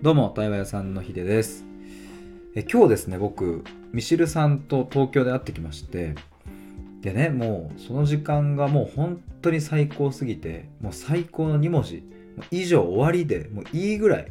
[0.00, 1.64] どうも、対話屋さんのひでです。
[2.54, 6.14] え今日ですね、僕、ミシルさんと東京で会ってきまして、
[7.00, 12.04] でね、もうその時間がもう本当に最高すぎて、もう最高の2文字、
[12.52, 14.30] 以上終わりでもういいぐらい、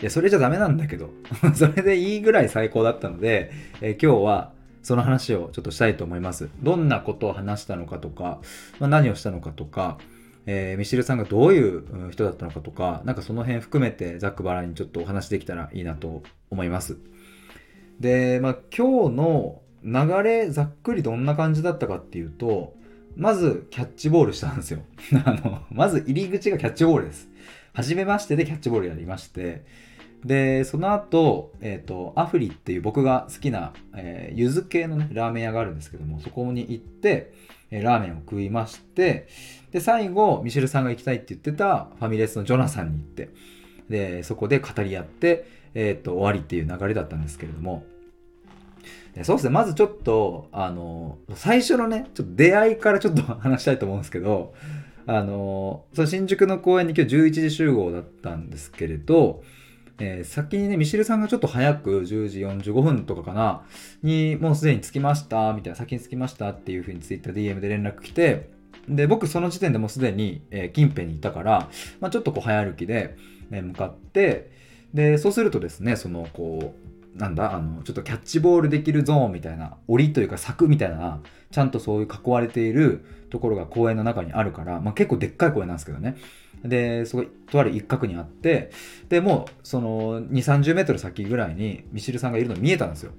[0.00, 1.10] いや、それじゃダメなんだけど、
[1.54, 3.52] それでいいぐらい最高だったので、
[3.82, 4.50] え今日は
[4.82, 6.48] その話をちょっとしたいと思います。
[6.64, 8.40] どんなことを話したのかとか、
[8.80, 9.98] まあ、何をしたのかとか、
[10.46, 16.96] えーミシルさんがどういう人だったのかとか、なんかその辺含めてざっくばらにちょっとお話できたらいいなと思います。
[18.00, 22.74] で、まあ今日の流れざっくりどんな感じだったかっていうと、
[23.16, 24.80] まずキャッチボールしたんですよ。
[25.24, 27.28] あの、まず入り口がキャッチボールです。
[27.72, 29.64] 初めましてでキャッチボールやりまして、
[30.24, 37.32] で、その後、えっ、と、アフリっていう僕が好きな、えー、柚子系のね、ラーメン屋があるんですけども、そこに行って、
[37.70, 39.28] えラーメンを食いまして、
[39.72, 43.30] で、最後、ミシェルさんが行きたいって言ってたファミレスのジョナサンに行って、
[43.88, 47.84] で、そこで語り合って、えっ、と、終わりっていう流れだったんですけれども、
[49.14, 54.54] でそうですね、まずちょっと、あの、最初のね、ちょっと出会いからちょっと話したいと思うんですけど、
[55.06, 59.42] あの、その新宿の公園に今日11時集合だったんですけれど、
[59.98, 63.62] えー先にね、ミシルさんがちょっと早く10時45分とかかな、
[64.02, 68.50] にもうすでに着きました、みたいな、先に着きましたっていうふうにツイッター DM で連絡来て、
[68.88, 71.68] で、僕その時点でもうすでに、えー近辺にいたから、
[72.00, 73.16] まあ、ちょっとこう早歩きで、
[73.50, 74.50] えー向かって、
[74.94, 76.74] で、そうするとですね、そのこ
[77.16, 86.16] う、なんだ、あの、ちょっとキャッチボールできるゾーンみたいな、檻というか柵みたいな、ちゃんとそういう囲われているところが公園の中にあるから、まあ結構でっかい公園なんですけどね。
[86.68, 88.70] で、そこ、とある一角にあって、
[89.08, 93.12] で、もう、その、2、30メートル先ぐらいに、ミシルさんがいるの見えたんですよ。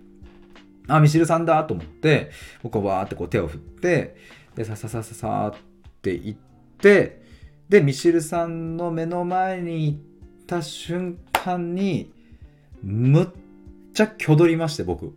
[0.88, 2.32] あ、ミシルさんだと思って、
[2.64, 4.16] 僕はわーってこう手を振って、
[4.56, 5.60] で、さささささっ
[6.02, 6.40] て行っ
[6.80, 7.22] て、
[7.70, 10.00] で、ミシルさんの目の前に行っ
[10.48, 12.12] た瞬間に、
[12.82, 13.28] むっ
[13.94, 15.14] ちゃ挙取りまして、僕。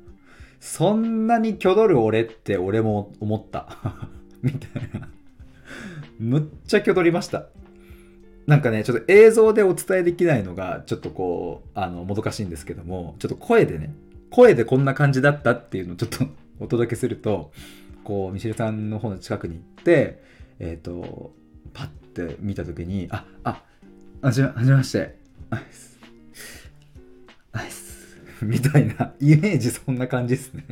[0.60, 3.78] そんなに挙取る俺って俺も思った。
[4.42, 5.08] みたいな。
[6.20, 7.46] むっちゃ挙取りました。
[8.46, 13.94] なんかね、ちょっと映像でお伝えできないのが、ちょっとこう、あの、もどかしいんですけども、ちょっと声でね、
[14.30, 16.26] 声でこんな感じだったっていうのをちょっと
[16.60, 17.52] お届けすると、
[18.04, 20.22] こう、ミシェルさんの方の近くに行って、
[20.58, 21.32] えっ、と、
[21.72, 21.88] パッ
[22.28, 23.62] て見たときに、あ、あ、
[24.20, 25.16] はじめ、はじめまして。
[25.48, 25.98] アイス。
[27.52, 28.18] アイス。
[28.42, 30.66] みたいな、イメージそんな感じですね。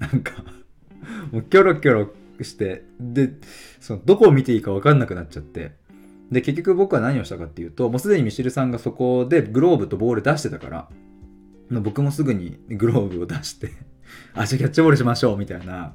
[0.00, 0.32] なんか、
[1.30, 2.14] もうキョロキョロ
[2.44, 3.30] して、で、
[3.80, 5.72] その、どこを見ていいか分かんなくなっちゃって、
[6.30, 10.88] で、結局僕は何をしたかっていうと、もうすでにミシルさんがそこでグローブとボール出してたから、
[11.80, 13.70] 僕もすぐにグローブを出して、
[14.34, 15.94] あ、じゃあキャッチボールしましょうみたいな、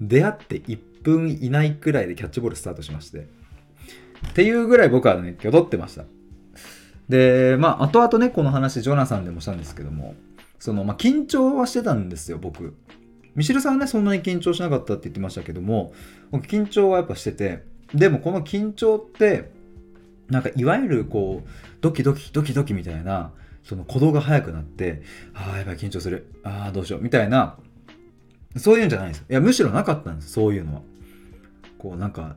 [0.00, 3.26] 出会って1分以内くらいでキャッチボールスタートしまして。
[4.28, 6.04] っていうぐらい僕はね、挙取ってました。
[7.08, 10.14] で、まあ、後々ね、この話、ジョナサンでもしたんですけども、
[10.58, 12.74] その、まあ、緊張はしてたんですよ、僕。
[13.34, 15.92] ミシルさんはね、そんなに緊張しなかったって言ってましたけども、
[16.32, 17.64] 緊張はやっぱしてて、
[17.94, 19.50] でもこの緊張って、
[20.28, 21.48] なんかいわゆるこう、
[21.80, 23.32] ドキドキドキドキみたいな、
[23.62, 25.02] その鼓動が速くなって、
[25.34, 26.32] ああ、やばい、緊張する。
[26.42, 27.02] ああ、どうしよう。
[27.02, 27.56] みたいな、
[28.56, 29.24] そういうんじゃないんです。
[29.28, 30.82] いや、むしろなかったんです、そういうのは。
[31.78, 32.36] こう、なんか、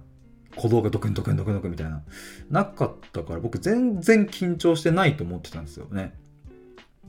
[0.51, 2.03] 鼓動がドクンドクンドクンドクンみたいな。
[2.49, 6.13] なかったから、僕全然緊張してないと思ってたんですよね。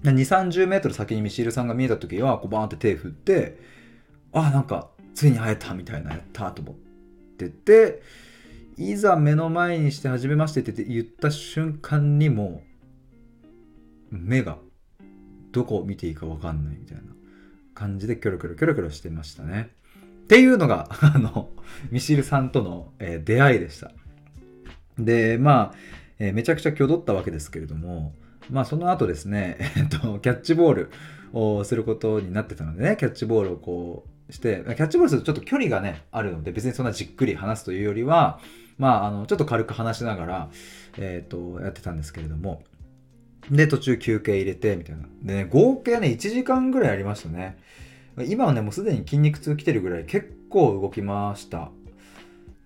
[0.02, 3.73] 2、30メートル先にミシールさんが見えた時は、こうバーンって手振って、
[4.34, 6.74] あ、なんか、ついに会えたみたいな、やったと思っ
[7.38, 8.02] てて、
[8.76, 12.62] いざ目の前にして初めましてって言った瞬間にも
[14.10, 14.58] 目が
[15.52, 17.02] どこを見ていいか分かんないみたいな
[17.74, 19.70] 感じでキョロキョロキョロキョロしてましたね。
[20.24, 21.50] っていうのが あの
[21.90, 23.92] ミシルさんとの、え出会いでした。
[24.98, 25.74] でまあ、
[26.18, 28.14] えーめちゃくちゃ挙取ったわけですけれども
[28.48, 30.90] まあその後ですね、えっとキャッチボール
[31.32, 38.40] をすることになってたのでねキャッチボールをこうしてキャッチボールするとちょっと距離がねあるので別にそんなじっくり話すというよりは
[38.78, 40.48] まああのちょっと軽く話しながら、
[40.98, 42.62] えっとやってたんですけれども。
[43.50, 45.02] で途中休憩入れてみたいな。
[45.22, 47.58] でね合計ね1時間ぐらいありましたね。
[48.26, 51.70] 今はねもうすでに筋肉痛来てるぐらい結構動きました。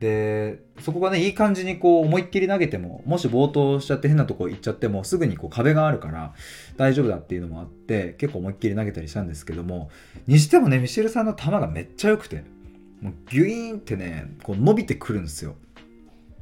[0.00, 6.34] でそこがねいい感じにこう思いっきり投げてももし暴投しちゃって変なとこ行っちゃってもすぐにこう壁があるから
[6.76, 9.90] 大丈夫だっていうのもあって結構思いっきり投げたりしたんですけども
[10.28, 12.44] にしてもねミシェルさんの球がめっちゃ良くて
[13.00, 15.56] もうギュイーンってねこう伸びてくるんですよ。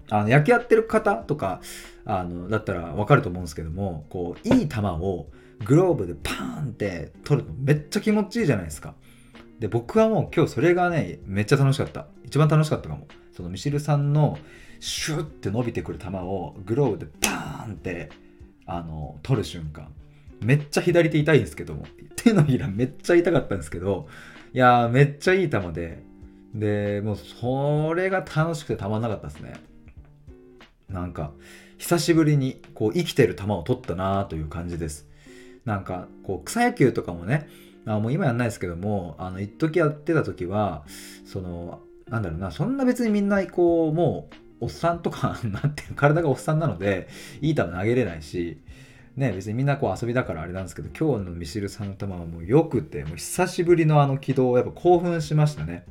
[0.09, 1.61] あの野球やってる方とか
[2.05, 5.27] あのだったら分かると思うんですけどもこういい球を
[5.65, 8.95] グローブでパーンって取るのめっちゃ気持ちいいじゃないですか。
[9.59, 12.07] で僕はもう今日それがねめっちゃ楽しかった。
[12.25, 13.07] 一番楽しかったかも。
[13.37, 14.39] そのミシルさんの
[14.81, 18.11] シュッて伸びてくる球をグローブでバーンって
[18.65, 19.89] あの取る瞬間。
[20.41, 21.87] めっちゃ左手痛いんですけども。
[22.17, 24.09] 手のひらめっちゃ痛かったんですけど
[24.53, 26.03] いやーめっちゃいい球で。
[26.55, 29.53] でもうそれが楽しくてたまんなかったですね。
[30.89, 31.33] なんか
[31.77, 35.07] 久しぶりにこう生きてる球を取ったなという感じです。
[35.67, 37.49] なんかこう草野球とかもね
[37.85, 40.85] あもう今やんないですけどもあの一時やってた時は
[41.27, 41.81] その
[42.11, 44.29] なんだろうなそんな別にみんなこうも
[44.61, 47.09] うおっさんとか なんていう体がおっさんなので
[47.41, 48.59] いい球投げれないし
[49.17, 55.85] ね別にみんなこう遊びだからあれなんですけど今日のミシルさんの球はもうよくてもう久しぶりのあの軌道をやっぱ興奮しましたね。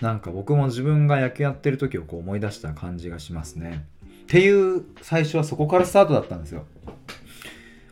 [0.00, 3.86] なんか僕も自分が野球やってる時をこう思い出した感じがしますね。
[4.24, 6.66] っていう最初はそこからスタートだったんですよ。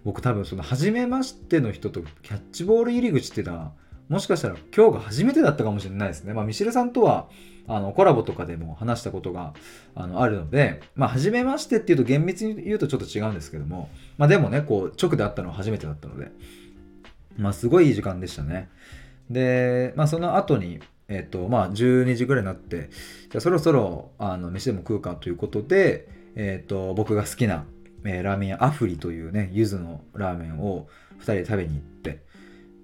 [0.04, 3.72] 僕多分その初めましての人とキャッチボール入り口っていうのは
[4.10, 6.34] もしかしたら今日が初めてだったかもしれないですね。
[6.34, 7.28] まあ、ミシルさんとは
[7.68, 9.54] あのコラボとかでも話したことが
[9.94, 16.32] あのあるので、まあ、初めましてっていうと厳密に言うとちょっと違うんですけども、まあ、でもね、こう直で会ったのは初めてだったので、
[17.38, 18.68] まあ、すごいいい時間でしたね。
[19.30, 22.90] で、まあ、その後に、えっ、と、まあ、12時ぐらいになって、
[23.30, 27.64] じゃあそろそろあの飯でも食うかということで、えっ、と、僕が好きな、
[28.04, 30.88] えー、ラーメン屋アフリというね、柚子のラーメンを
[31.20, 32.28] 2人で食べに行って、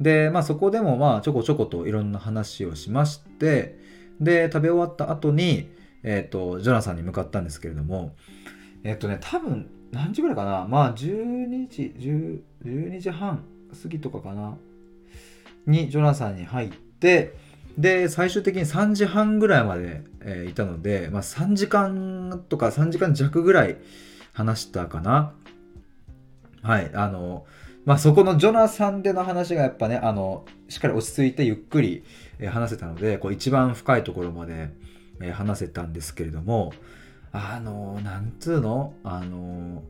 [0.01, 3.79] で、まあそこでもまあちょこちょこといろんな話をしまして、
[4.21, 5.71] で、食べ終わった後に、
[6.03, 8.15] えっ、ー、と、ジョナサンに向かったんですけれども、
[8.85, 10.67] えっ、ー、とね、多分何時ぐらいかな？
[10.69, 13.45] まあ12時、10 12時半
[13.83, 14.57] 過ぎとかかな？
[15.67, 17.35] にジョナサンに入って、
[17.77, 23.77] で、最終的に3時半ぐらいまで、えー、いたので、まあ3時間とか3時間弱ぐらい
[24.33, 25.33] 話したかな。
[26.63, 27.47] はい、あの、
[27.87, 32.05] まあ、そこのジョナサンでの話がやっぱねあのしっかり落ち着いてゆっくり
[32.50, 34.71] 話せたのでこう一番深いところまで
[35.33, 36.73] 話せたんですけれども
[37.33, 38.93] あのなんつうの？
[39.05, 39.85] あの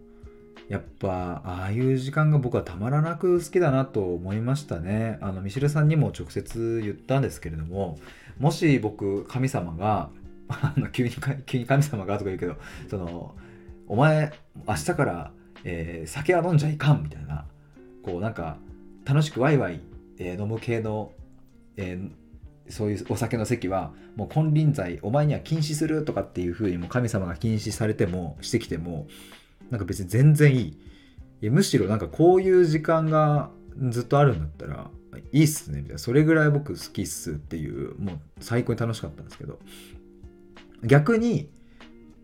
[0.68, 5.16] やっぱああいう時間が僕はたまらなく好きだなと思いましたね。
[5.22, 7.98] あのミシルさんにも直接言ったんですけれども
[8.38, 10.10] もし僕神様が
[10.48, 11.14] あの急に
[11.46, 12.56] 急に神様がとか言うけど
[12.90, 13.34] その
[13.88, 14.32] お前
[14.68, 15.30] 明日から、
[15.64, 17.46] えー、酒は飲んじゃいかんみたいな
[18.06, 18.56] こうなんか
[19.04, 19.80] 楽しくワイワイ、
[20.18, 21.10] えー、飲む系の、
[21.76, 29.08] えー、そういうお酒の席はもう金輪際お前には禁止するとかっていう風にも神様が禁止されてもしてきても
[29.70, 30.78] なんか別に全然いい。
[31.42, 33.50] いむしろなんかこういう時間が
[33.90, 34.90] ずっとあるんだったら
[35.32, 35.98] いいっすねみたいな。
[35.98, 39.58] それぐらい僕好きっすっていうもう最高に楽しかったんですけど。
[40.84, 41.50] 逆に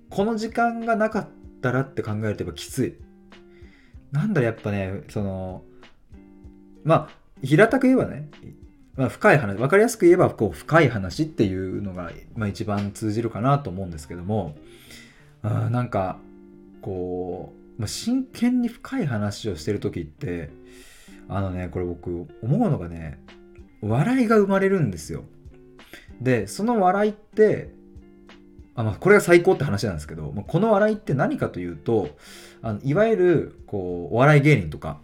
[0.09, 1.29] この時間がなかっ
[1.61, 2.95] たらって考えるとやっぱきつい。
[4.13, 5.65] なんだやっぱねその
[6.85, 8.29] まあ平たく言えばね、
[8.97, 14.55] まあ、深い話分かりやすく言えばこう深い話っていうのが、まあ、一番通じるかなと思うんですけども
[15.43, 16.19] あなんか
[16.81, 20.51] こう、まあ、真剣に深い話をしてる時って
[21.29, 23.19] あのねこれ僕思うのがね
[23.81, 25.25] 笑いが生まれるんですよ。
[26.21, 27.73] でその笑いって
[28.75, 32.11] あ、まあ、これが最高って話なんですけど、まあ、この笑いって何かというと
[32.63, 35.01] あのいわゆるこうお笑い芸人とか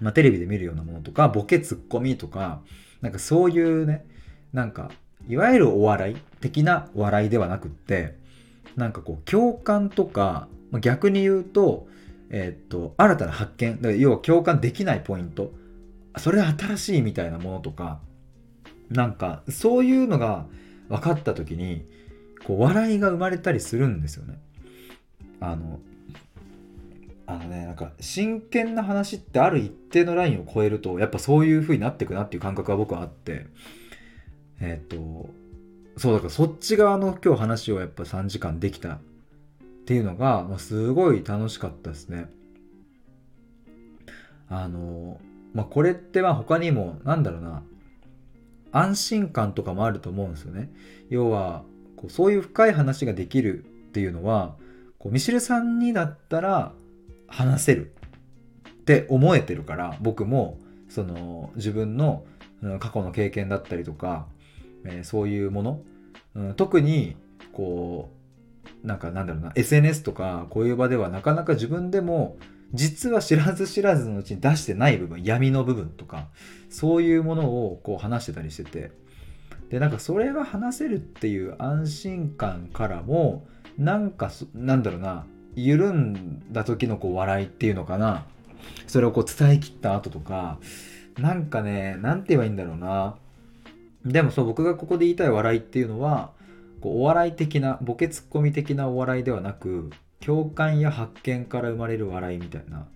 [0.00, 2.60] まあ、テレビで見るようなものとかボケツッコミとか
[3.00, 4.04] なんかそういうね
[4.52, 4.90] なんか
[5.28, 8.16] いわゆるお笑い的な笑いではなくって
[8.76, 10.48] なんかこう共感とか
[10.80, 11.86] 逆に言うと,、
[12.30, 15.52] えー、っと新たな発見だ要は共感できないポイント
[16.18, 18.00] それ新しいみたいなものとか
[18.90, 20.46] なんかそういうのが
[20.88, 21.86] 分かった時に
[22.46, 24.38] こう笑いが生まれたりするんですよね。
[25.40, 25.80] あの
[27.26, 33.46] あのねなんか真剣な話ってある一定のラインを超えるとやっぱそういう風になってくなっていう感覚は僕はあって
[34.60, 35.30] えっ、と
[35.96, 38.98] そうだからそっち側の今日話をやっぱ3時間できたっ
[39.86, 42.26] ていうのが、まあ、すごい楽しかったですね。
[44.48, 45.20] あの
[45.52, 47.62] まあこれってまあ他にもなんだろうな
[48.72, 50.70] 安心感とかもあると思うんですよね。
[51.10, 51.64] 要は
[51.96, 54.56] こうそういう深い話ができるっていうのは
[54.98, 56.72] こうミシルさんにだったら
[57.34, 57.94] 話せる。
[58.68, 60.58] って思えてるから僕も
[60.90, 62.24] その自分の
[62.80, 64.26] 過去の経験だったりとか、
[64.84, 65.80] えー、そういうもの、
[66.34, 67.16] うん、特に
[67.52, 68.10] こ
[68.84, 72.36] うなんかなんだろうな SNS とかこういう場ではなかなか自分でも
[72.74, 76.28] 実は知らず知らずのうちに出してない部分闇の部分とか
[76.68, 78.92] そういうものをこう話してたりしてて。
[79.70, 83.46] でなんかそれが話せるっていう安心感からも
[83.78, 85.26] なんかなんだろうな
[85.56, 88.26] 緩んだ時のこう笑いっていうのかな。
[88.86, 90.58] それをこう伝えきった後とか
[91.18, 93.16] なんかね何て言えばいいんだろうな。
[94.04, 96.30] でもそう僕がここで言いたい笑いっていうのは
[96.80, 102.86] こうお笑い的なボケツッコミ的なお笑いではなく共感や発見から生まれる笑いみたいな。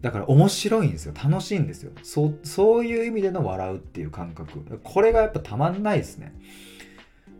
[0.00, 1.14] だから面白いんですよ。
[1.14, 1.90] 楽しいんですよ。
[2.02, 4.80] そそういう意味での笑うっていう感覚。
[4.82, 6.34] これがやっぱたまんないですね。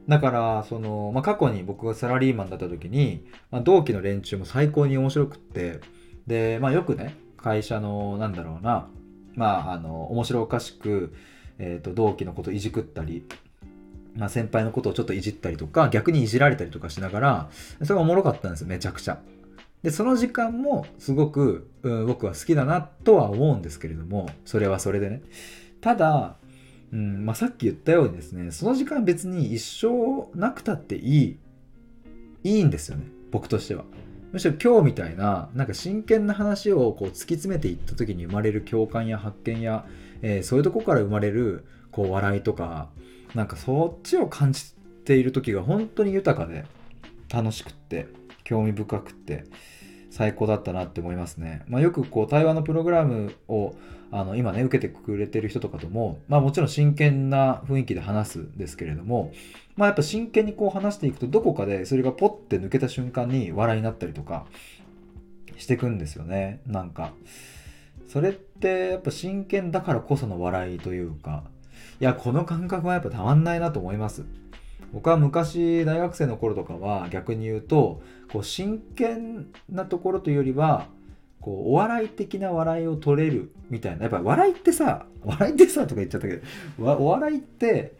[0.09, 5.81] だからその、まあ、過去に僕がサラリーマンだった時に、まあ、同期の連中も最高に面白くって
[6.27, 8.89] で、まあ、よくね会社のなんだろうな
[9.35, 11.15] まああの面白おかしく、
[11.59, 13.25] えーと、同期のこといじくったり
[14.17, 17.51] まあ、先輩のことをちょっといじったりとか逆にいじられたりとかしながら
[17.83, 19.19] それがおもろかったんですめちゃくちゃ。
[19.83, 25.21] でその時間もすごく、うん、僕は好きだなとは思うんですけれどもそれはそれでね。
[25.81, 26.37] ただ、
[26.93, 31.39] うんまあ、さっき言ったようにですねその時間別に一生なくたっていい
[32.45, 33.85] いいんですよね僕としては
[34.33, 39.87] むしろ今日みたいななんか真剣な話をこう突き詰めていった時に生まれる共感や発見や、
[40.23, 42.91] えー、そういうとこから生まれるこう笑いとか
[43.35, 44.75] なんかそっちを感じ
[45.05, 46.65] ている時が本当に豊かで
[47.33, 48.07] 楽しくって
[48.45, 49.45] 興味深くって
[50.11, 51.63] 最高だったなって思いますね。
[51.67, 53.75] まあ、よくこう対話のプログラムを
[54.11, 59.33] あの今ね受けてくれてる人とかとも、まあ、もちろん真剣な雰囲気で話すんですけれども、
[59.77, 64.47] まあ、やっぱ真剣にこう話していくとどこかでそれがポッて抜けた瞬間に笑いになったりとか
[65.57, 66.61] してくんですよね。
[66.67, 67.13] なんか
[68.09, 71.45] それってやっぱ真剣だからこその笑いというか
[72.01, 74.25] いやこの感覚はやっぱたまんないなと思います。
[74.93, 78.01] 僕は昔大学生の頃とかは逆に言うと
[78.33, 80.87] こう真剣なところというよりは
[81.47, 84.03] こうお笑い的な笑いを取れるみたいな。
[84.03, 86.43] やっぱ笑いってさ笑いってさとか言っちゃったけど
[86.85, 87.95] お笑いって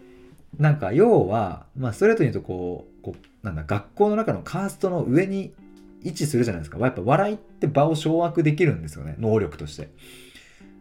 [0.59, 5.55] なんか要は、まあ、ストレートに言うとこうこうなんだ学校の中のカーストの上に
[6.03, 6.79] 位置するじゃないですか。
[6.81, 9.15] やっぱ笑いって場を掌握できるんですよね。
[9.21, 9.91] 能力として。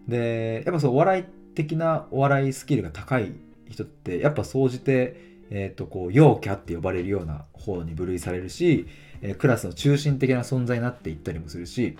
[0.07, 3.33] でやっぱそうお笑い的なお笑いスキルが高い
[3.69, 8.87] 人ってやっぱ総じてえーと、こう陽キャって呼ばれるような方に分類されるし、
[9.21, 11.97] えー、クラスの中心的な存在になっていったりもするし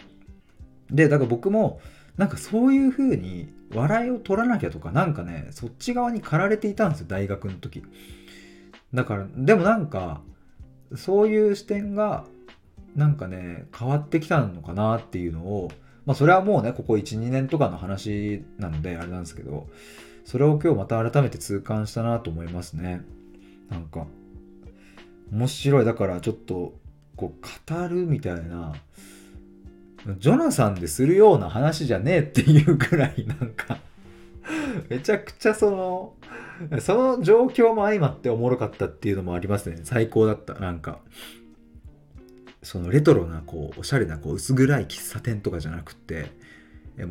[0.92, 1.80] でだから僕も
[2.18, 7.84] なんかそういう風に笑いを取らなきゃとかなんかねそっち側に駆られていたんですよ大学の時
[8.94, 10.22] だからでもなんか
[10.96, 12.26] そういう視点が
[12.96, 15.72] なんかね変わってきたのかなっていうのを
[16.06, 19.68] まあそれはもうねここ12年とかの話なのであれなんですけど
[20.24, 23.02] それを今日また改めて痛感したなと思いますね。
[23.70, 24.08] なんか
[25.32, 26.74] 面白いだからちょっと
[27.16, 28.74] こう語るみたいな
[30.20, 33.80] ジョナサンでするような話じゃねえっていうくらいなんか
[34.90, 36.14] めちゃくちゃその
[36.80, 39.80] その状況も相まっておもろかったっていうのもありますね。
[39.84, 40.54] 最高だった。
[40.54, 41.00] なんか
[42.62, 46.32] そのレトロなこうおしゃれなこう薄暗い喫茶店とかじゃなくて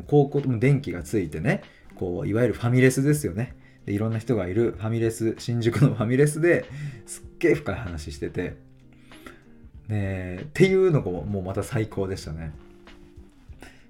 [0.06, 1.62] 高校も電気がついてね
[1.96, 3.56] こういわゆるファミレスですよね。
[3.86, 6.64] でいろんな人がいるファミレス新宿のファミレスで
[7.06, 8.56] すっげえ深い話してて。
[9.88, 12.52] でっていうのがもうまた最高でしたね。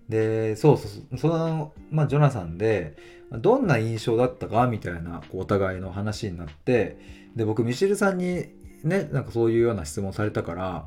[0.09, 2.97] でそうそうその、まあ、ジョナサンで
[3.33, 6.99] どんな印象だったかみたいなこうお互いの話になって
[7.37, 8.47] で僕ミシルさんに
[8.83, 10.87] ねなんかそういうような質問されたから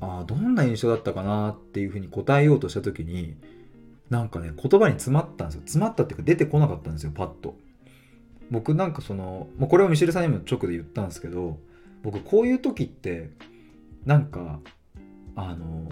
[0.00, 3.36] あどんな印象だったかなっていうふうに答えようとした時に
[4.10, 5.60] なんかね言葉に詰まったんですよ。
[5.62, 7.56] 詰まったっていうか出てこなかったんですよパッと。
[8.50, 11.58] 僕なんかその、まあ、これをミシルさんにも直で言ったんですけど
[12.02, 13.30] 僕こういう時って
[14.04, 14.60] なんか
[15.34, 15.88] あの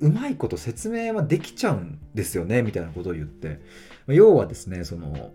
[0.00, 3.60] うまいこと説明はできちゃうんですよねみたいなことを言って
[4.06, 5.32] 要はですねその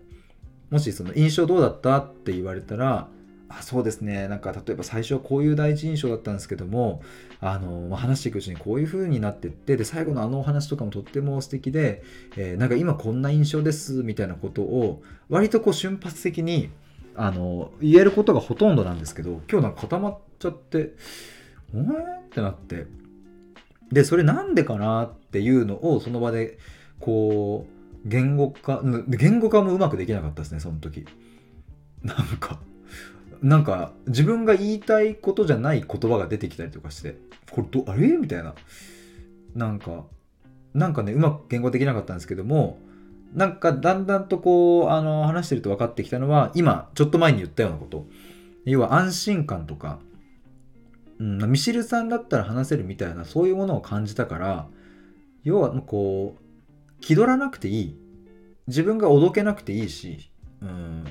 [0.70, 3.08] もしその印象どうだったって言われたら
[3.48, 7.02] あそうですねなんか例えば最初はこういう第一印象だったんですけども
[7.40, 12.02] あの、話していくうちにこういう風になってってで最後のあのお話とかもとっても素敵で、
[12.36, 16.70] えー、なんか今こんな印象ですみたいなことを割とこう瞬発的に
[17.14, 20.94] あの言えることがほとんどなんですけど今日なんか固まっちゃって
[21.74, 22.86] 「お前?」ってなって
[23.92, 26.58] でそれなんでかなっていうのをその場で
[26.98, 27.66] こ
[28.04, 31.04] う言語化言語化もうまくできなかったですねその時。
[32.02, 32.58] なんか
[33.42, 37.16] なんか自分が言いたいことじゃない言葉が出てきたりとかして
[37.50, 38.08] これどあれ？
[38.08, 38.54] みたいな。
[39.54, 40.04] なんか
[40.74, 42.78] なんかねうまく言語できなかったんですけども
[43.34, 48.06] なんかだんだんとこうあの話してると分かってきたのは今ちょっと前に言ったようなこと。
[48.64, 49.98] 要は安心感とか、
[51.22, 54.66] うん、ミシルさんだったら話せるみたいなそういうものを感じたから
[55.44, 57.98] 要はこう気取らなくていい。
[58.68, 61.04] 自分がおどけなくていいし、うん、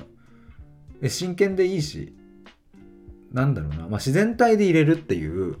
[1.06, 2.16] 真剣でいいし
[3.30, 5.56] なんだろうな、まあ、自然体で入れるっていう。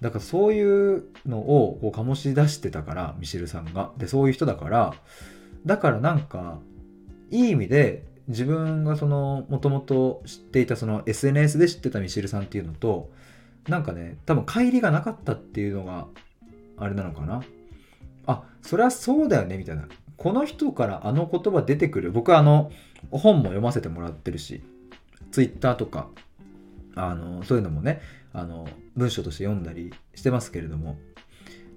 [0.00, 3.92] だからそういうのをこう醸し出してたからミシルさんが。
[3.98, 4.94] でそういう人だから。
[5.66, 6.58] だからなんか
[7.30, 13.10] いい意味で自分がそのもともと知っていたその SNS で知ってたミシルさんっていうのと
[13.68, 16.06] なんかね多分乖離がなかったっていうのが
[16.76, 17.42] あれなのかな。
[18.26, 19.88] あそれはそうだよねみたいな。
[20.16, 22.12] この人からあの言葉出てくる。
[22.12, 22.70] 僕はあの
[23.10, 24.62] 本も読ませてもらってるし
[25.30, 26.08] ツイッターとか
[26.94, 28.00] あのそういうのもね
[28.32, 30.96] あの文章として読んだりしてますけれども。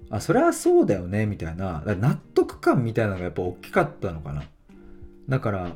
[0.08, 1.82] あそれはそうだよねみたいな。
[1.84, 4.44] 納得感みたいなのがやっぱ大きかったのかな。
[5.28, 5.72] だから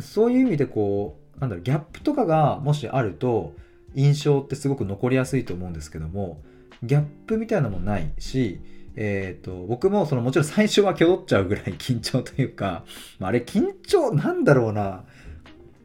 [0.00, 3.54] そういう意味でこうなんだろうギャップとかがもしあると
[3.94, 6.42] 印象ってすごく残りやすいと思うんですけども
[6.82, 8.60] ギャップみたいなのもないし
[8.94, 12.84] えーと、僕もそのもちろん最初はきょどっちゃうぐらい緊張というか、
[13.18, 15.04] まあ、あれ緊張なんだろうな。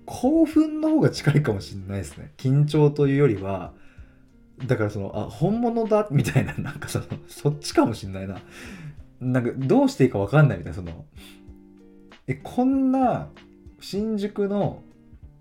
[0.06, 2.32] 興奮の方が近いかもしれないですね。
[2.38, 3.74] 緊張というよりは
[4.66, 8.40] だからそのあ本物だみたいな なんかそのそっちかもしれないな。
[9.20, 11.06] なんかどうしていいか分かんないみたいなその
[12.28, 13.28] えこんな
[13.82, 14.82] 新宿の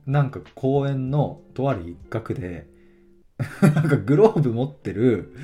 [0.07, 2.67] なんか公園のとある一角で
[3.63, 5.35] なんかグローブ持ってる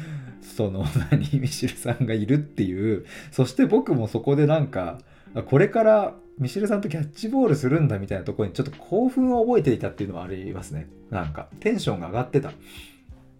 [0.40, 4.98] その 何ミシルさんがいるっていうそして僕もそこでなんか
[5.46, 10.88] これからミシルさんとキャッチボールするんだみたいなところにちょっと興奮を覚えていたっていうのはありますね。
[11.10, 12.52] なんかテンションが上がってた。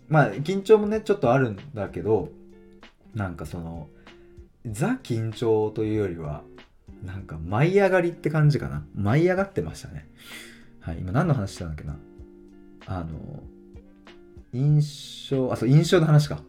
[0.09, 2.31] まあ緊張もねちょっとあるんだけど
[3.15, 3.89] なんかその
[4.67, 6.43] ザ緊張というよりは
[7.05, 8.85] なんか舞い上がりって感じかな。
[8.95, 10.07] 舞い上がってましたね。
[10.83, 11.97] はい今何の話したんだっけな。
[12.87, 13.43] あの
[14.53, 16.43] 印象あそう印象の話か。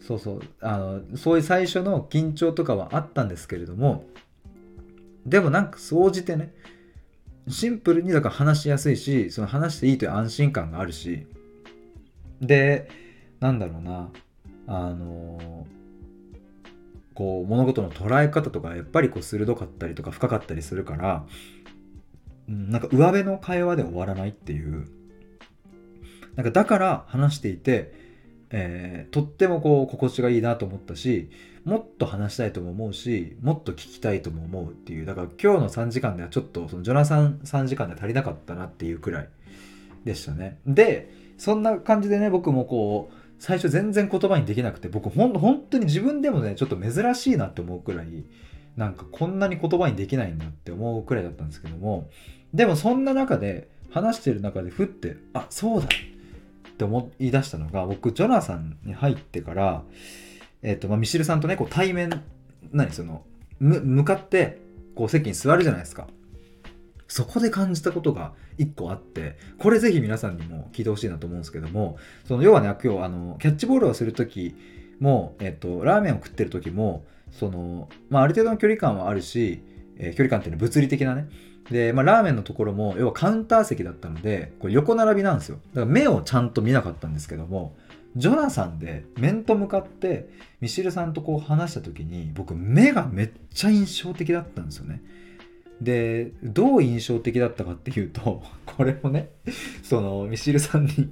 [0.00, 4.04] そうそうあのそういう最初の緊張とかはあったんですけれども
[5.24, 6.52] でもなんか総じてね
[7.48, 11.26] シンプルにだから話しやすいしその話していいという安心感があるし
[12.40, 12.88] で
[13.38, 14.10] なんだろうな
[14.66, 15.66] あの
[17.14, 21.26] こう物事の捉え方とかやっぱりこう鋭かったりとか深かったりするから
[22.50, 24.86] なんか上辺の会話で終わらないっていう。
[26.36, 27.92] なんかだから話していて
[28.50, 31.30] えー、とってもこう心地がいいなと思ったし
[31.64, 35.06] もっと話したいとも思うしもっと聞きたいとも思うっていう。
[35.06, 39.28] だから今日の3時間ではちょっとそのジョナサン3時間で足りなかったなっていうくらい
[40.04, 40.58] でしたね。
[40.66, 48.24] でそんな感じでね僕もこう最初全然言葉にできなくて僕ほん本当に自分でもねちょっと珍しいなって思うくらい
[48.76, 52.10] なんかこんなに言葉にできないんだって思うくらいだったんですけども
[52.54, 59.82] でもそんな中で話してる中でふってあそうだって思い出したのが僕ジョナサンに入ってから、
[60.62, 62.22] えーとまあ、ミシルさんとねこう対面
[62.72, 63.24] 何その
[63.58, 64.60] 向かって
[64.94, 66.08] こう席に座るじゃないですか。
[67.10, 74.54] そこで感じたことが1個あってこれぜひ皆さんにも聞いてほしいなと思うんですけどもその要はね今日あのキャッチボールをする時
[75.00, 79.60] も、えっと、ラーメンを食ってる時もその、まあ、ある程度の距離感はあるし、
[79.98, 81.28] えー、距離感っていうのは物理的なね
[81.70, 85.58] で、まあ、ラーメンのところも、要はカウンター席だったので、これ横並びなんですよ。
[85.74, 87.76] だから目をちゃんと見なかったんですけども、
[88.16, 90.28] ジョナサンで面と向かって
[90.60, 95.02] ミシルさんとこう話した時に、僕目がめっちゃ印象的だったんですよね。
[95.80, 99.30] で、どう印象的だったかっていうと、 これもね、
[99.82, 101.10] そのミシルさんに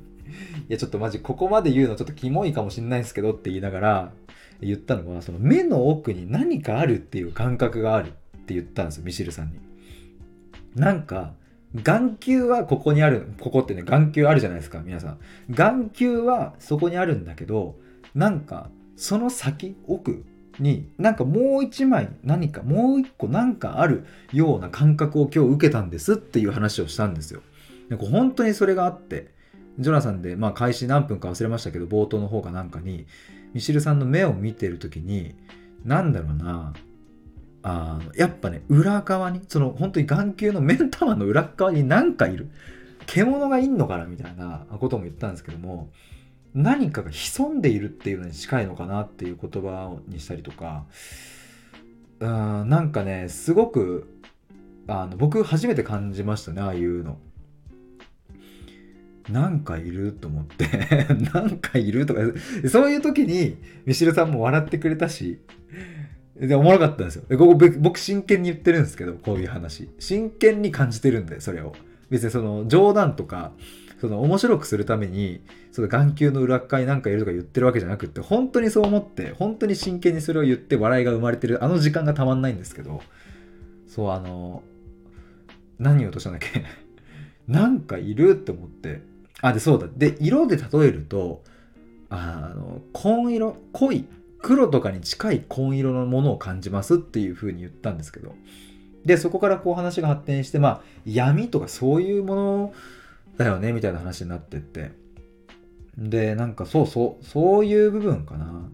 [0.68, 4.12] いやちょっとマジここまで言うのちょっとキモいかもしんないんですけどって言いながら
[4.60, 8.10] 言ったのはその目の奥に何かあるっていう感覚があるっ
[8.44, 9.67] て言ったんですよミシルさんに。
[10.74, 11.34] なんか、
[11.74, 15.18] 眼球はここにある、ここってね、眼球あるじゃないですか、皆さん。
[15.50, 17.76] 眼球はそこにあるんだけど、
[18.14, 20.24] なんか、その先、奥
[20.58, 27.42] に、なんかもう一枚何か、もう一個なんかあるような感覚を今日受けたんですっていう話をしたんですよ。
[27.90, 29.32] で本当にそれがあって、
[29.78, 33.06] ジョナサンで、まあ開始何分か忘れましたけど、冒頭の方かなんかに、
[33.54, 35.34] ミシルさんの目を見てる時に、
[35.84, 36.72] なんだろうな、
[37.70, 42.50] あのやっぱね裏側にその本当に眼球の目ん玉の裏側に何かいる
[43.04, 45.90] 獣がいんのかなみたいなことも言ったんですけども
[46.54, 50.86] 何かが潜んでいるっていうのに近いのかなっていう言葉にしたりとか
[52.20, 54.08] うんなんかねすごく
[54.86, 57.18] あの僕初めて感じましたねああいうの。
[59.28, 60.66] なんかいると思って
[61.34, 62.20] なんかいるとか
[62.70, 65.38] そういう時にミシルさんも笑ってくれたし
[66.40, 67.24] で、おもろかったんですよ。
[67.28, 69.88] で、ここ僕真剣に言ってるんですけど、こういう話。
[69.98, 71.72] 真剣に感じてるんで、それを。
[72.10, 73.52] 別にその冗談とか、
[74.00, 75.40] その面白くするために、
[75.72, 83.02] その眼球の裏側になんかいるとか言ってるわけじゃなくって、本当にそう思って、本当に真剣にそれを言って笑いが生まれてる、あの時間がたまんないんですけど、
[83.88, 84.62] そう、あの、
[85.78, 86.64] 何言おうとしたんだっけ？
[87.48, 89.00] なんかいるって思って。
[89.40, 89.88] あ、で、そうだ。
[89.96, 91.42] で、色で例えると、
[92.10, 94.04] あの、紺色、濃い
[94.42, 98.34] 黒とかに近い紺色のものを感じますっていうふうに言ったんですけど。
[99.04, 102.74] でそこからこう話が発展してまあ闇とかそういうもの
[103.36, 104.92] だよねみたいな話になってって。
[105.96, 108.68] でなんかそうそうそういう部分かな。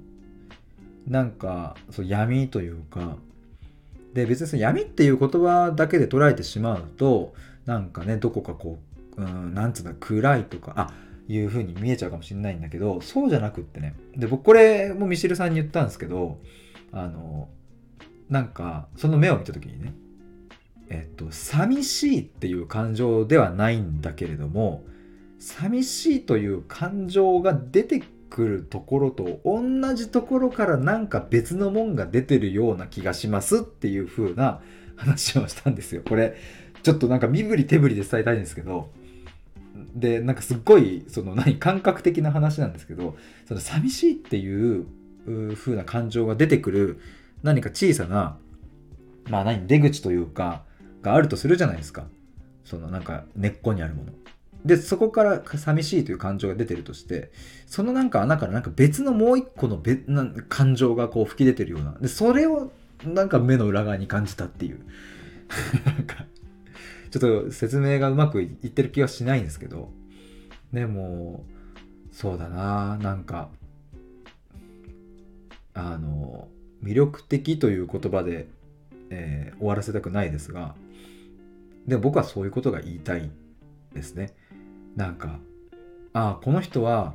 [1.07, 3.17] なんかそう闇というか。
[4.15, 7.35] で別にその闇っていう言葉だけで捉えてしまうと
[7.67, 8.79] なんかねどこかこ
[9.17, 10.95] う、うん、なんつうんだ暗いとかあ
[11.29, 16.39] いう風に見えちゃうかもしれないんだけどそうじゃなくってねで僕これもミシルさんに言ったんですけど
[16.93, 17.49] あの
[18.29, 19.95] なんかその目を見た時にね
[20.91, 24.85] えっと寂しいっていう感情ではないんだけれども
[25.39, 34.61] 寂しいという感情が出てくるところと同じところからなんか別のもんが出てるような気がしますっていう風な
[34.97, 36.03] 話をしたんですよ。
[36.07, 36.37] これ
[36.83, 38.91] ちょっとなんか身振り手振りで伝えたいんですけど
[39.95, 44.87] でなんかすっごいその何感覚的な話なんですけどその寂しいっていう
[45.55, 47.01] 風な感情が出てくる
[47.43, 48.39] 何か小さな
[49.29, 50.63] まあ何出口というか
[51.03, 52.07] があるとするじゃないですか
[52.65, 54.13] そのなんか根っこにあるもの。
[54.65, 57.31] で、そこから寂しいという感情が出てるとして、
[57.67, 61.93] そのなんか穴からなんか別のもう一個の別な感情がこう吹き出てるような。
[62.01, 62.73] で、それを
[63.05, 64.81] なんか目の裏側に感じたっていう。
[65.85, 66.25] なんか、
[67.15, 69.93] ちょっと説明がうまくいってる気はしないんですけど、
[70.73, 71.45] でも、
[72.11, 73.51] そうだな、なんか、
[75.75, 76.49] あの、
[76.83, 78.49] 魅力的という言葉で、
[79.11, 80.75] えー、終わらせたくないですが、
[81.87, 83.31] でも僕はそういうことが言いたい
[83.93, 84.35] ですね。
[84.97, 85.39] なんか
[86.15, 87.15] ああこの人は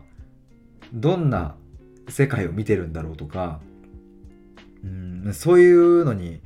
[0.93, 1.55] どんな
[2.07, 3.59] 世界を見てるんだろうとか。
[4.81, 6.39] うんそういうのに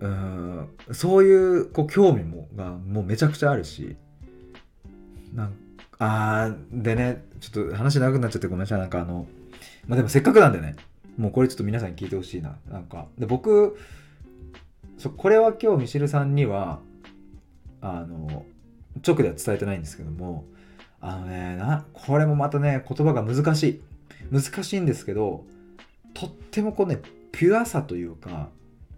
[0.00, 0.68] うん。
[0.92, 3.96] そういうこう興味もがもうめちゃくちゃあるし。
[5.34, 5.54] なん
[5.98, 8.78] あでねちょっと話長くなっちゃってごめんなさい。
[8.78, 9.26] なんかあの
[9.86, 10.76] まあでもせっかくなんでね
[11.16, 12.56] もうこれちょっと皆さんに聞いてほしいな。
[12.70, 13.78] なんかで僕
[14.98, 16.80] そこれは今日ミシルさんには
[17.80, 18.44] あの
[19.06, 20.44] 直では伝えてないんですけども
[21.00, 23.82] あのねなこれもまたね言葉が難しい。
[24.30, 25.44] 難しいんですけど
[26.12, 28.48] とってもこうねピュアさというか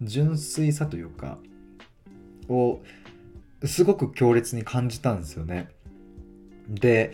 [0.02, 1.38] 純粋さというか
[2.48, 2.80] を
[3.64, 5.68] すごく強烈に感じたんですよね。
[6.68, 7.12] で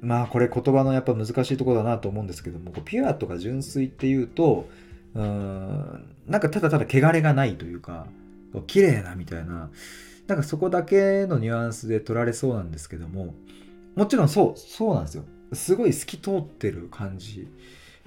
[0.00, 4.68] まあこれ言葉のやっぱ難しいとこだなと思うんですけどもピュアとか純粋っていうと
[5.14, 8.06] うーんなんかただただ汚れがないというか
[8.66, 9.70] 綺麗なみたいな
[10.26, 13.34] なんかそこだけのニュアンスで取られそうなんですけども
[13.94, 15.24] もちろんそうそうなんですよ。
[15.52, 17.48] すごい透き通ってる感じ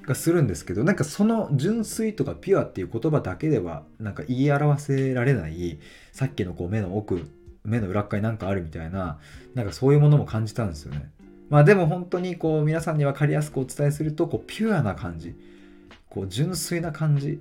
[0.09, 5.77] がするんですけどなんかその純粋とかピュアっていう言葉だけではなんか言い表せられない
[6.11, 7.29] さっきのこう目の奥
[7.63, 9.19] 目の裏側になんかあるみたいな
[9.53, 11.11] なんかそういうものも感じたんですよね。
[11.49, 15.35] まあでも本当にこう皆さんに分かりやすくお伝えするとこうピュアな感じ
[16.09, 17.39] こう純粋な感じ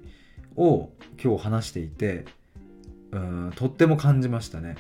[0.57, 0.91] を
[1.23, 2.27] 今日話していて
[3.13, 4.77] うんとっても感じましたね。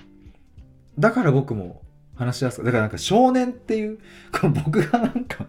[0.98, 1.80] だから僕も
[2.16, 3.98] 話しやすくだからなんか少年っていう
[4.38, 5.46] この僕がなんか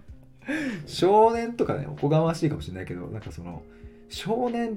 [0.85, 3.63] 少年とかねおこがましいかもしれないけどなんかその
[4.09, 4.75] 少年っ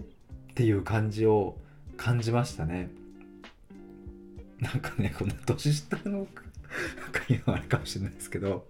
[0.55, 1.57] ていう感じを
[1.97, 2.91] 感じましたね。
[4.61, 6.27] なんかねこんな年下の
[7.33, 8.65] 言うのあれかもしれないですけど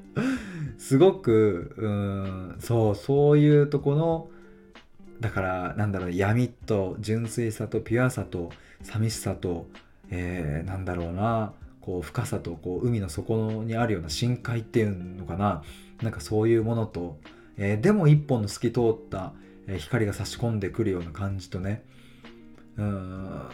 [0.79, 4.29] すごくうんそうそういうとこの
[5.21, 8.51] だからなんだろう闇と純粋さとピュアさと
[8.83, 9.67] 寂しさと、
[10.11, 15.63] えー、なんだろうなこう深さとこう海の底にあるような深海っていうのかな。
[16.03, 17.19] なんかそういうものと、
[17.57, 19.33] えー、でも一本の透き通った、
[19.79, 21.85] 光が差し込んでくるような感じとね。
[22.77, 23.49] うん。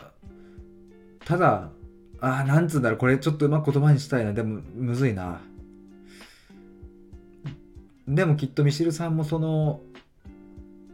[1.24, 1.70] ただ
[2.20, 4.32] あなんつうんだろうこれちょっとうまく言葉にしたいな。
[4.32, 5.40] でもむずいな。
[8.06, 9.80] でもきっとミシルさんもその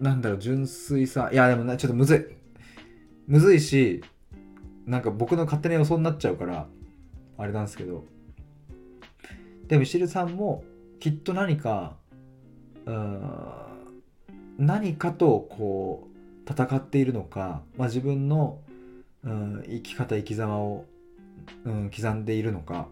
[0.00, 1.30] なんだろう純粋さ。
[1.32, 2.36] いやでもなちょっとむずい。
[3.26, 4.02] むずいし
[4.86, 6.66] なんか僕の勝手な予想になっちゃうから
[7.38, 8.04] あれなんですけど。
[9.68, 10.62] でも石ルさんも
[11.00, 11.96] きっと何か
[12.86, 13.20] うん
[14.58, 16.08] 何かとこ
[16.46, 18.58] う戦っているのか、まあ、自分の、
[19.24, 20.84] うん、生き方生き様を、
[21.64, 22.88] うん、刻んでいるのか。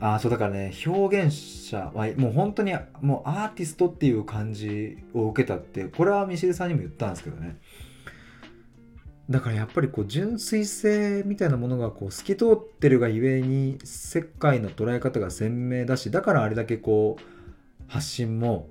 [0.00, 7.58] あそうだからね表現者はもう本当にもうアーティストっていう感じを受けたってこれはミシルさんにも言ったんですけどね。
[9.30, 17.22] だからやっぱりこう純粋性みたいなものがこう透き通ってるがゆえに世界の捉え方が鮮明だしだからあれだけこう
[17.88, 18.68] 発信も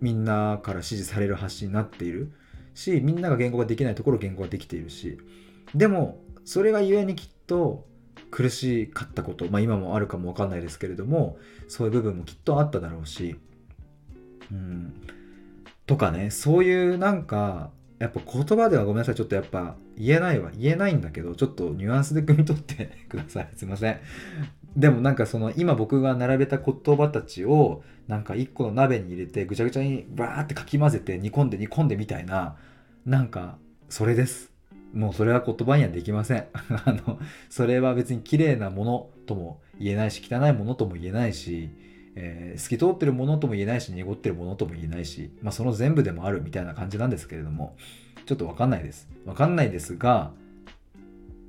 [0.00, 2.32] みんなから支持される発信になっている
[2.74, 5.18] しみんなが言語ができないところ言語ができているし
[5.74, 7.86] でもそれがゆえにきっと
[8.30, 13.36] 苦しかったこと、まあ、今もあるかもわかんないですけれどもそういう部分もきっとあっただろうし、
[14.50, 14.92] うん、
[15.86, 19.14] とかねそういうなんかやっぱ言葉ではごめんなさい。
[19.14, 20.50] ちょっとやっぱ言えないわ。
[20.56, 23.48] 言えないんだけど、ちょっとニュアンスで汲み取って ください。
[23.56, 23.98] すいません。
[24.76, 32.56] でもなんかその今僕が並べた言葉たちをなんか一個の鍋に入れてぐちゃぐちゃにバーってかき混ぜて煮込んで煮込んでみたいな
[33.04, 33.58] なんか
[33.88, 34.52] それです
[34.92, 36.46] もうそれは言葉にはできません
[36.84, 37.18] あの
[37.50, 41.70] それは別に綺麗なものとも言えないし汚いものとも言えないし、
[42.20, 47.76] えー、透き通ってるものとも言えないし濁ってるものとも言えないし、まあ、その全部でもあるみたいな感じなんですけれども
[48.26, 49.08] ちょっとわかんないです。
[49.24, 50.32] わかんないですが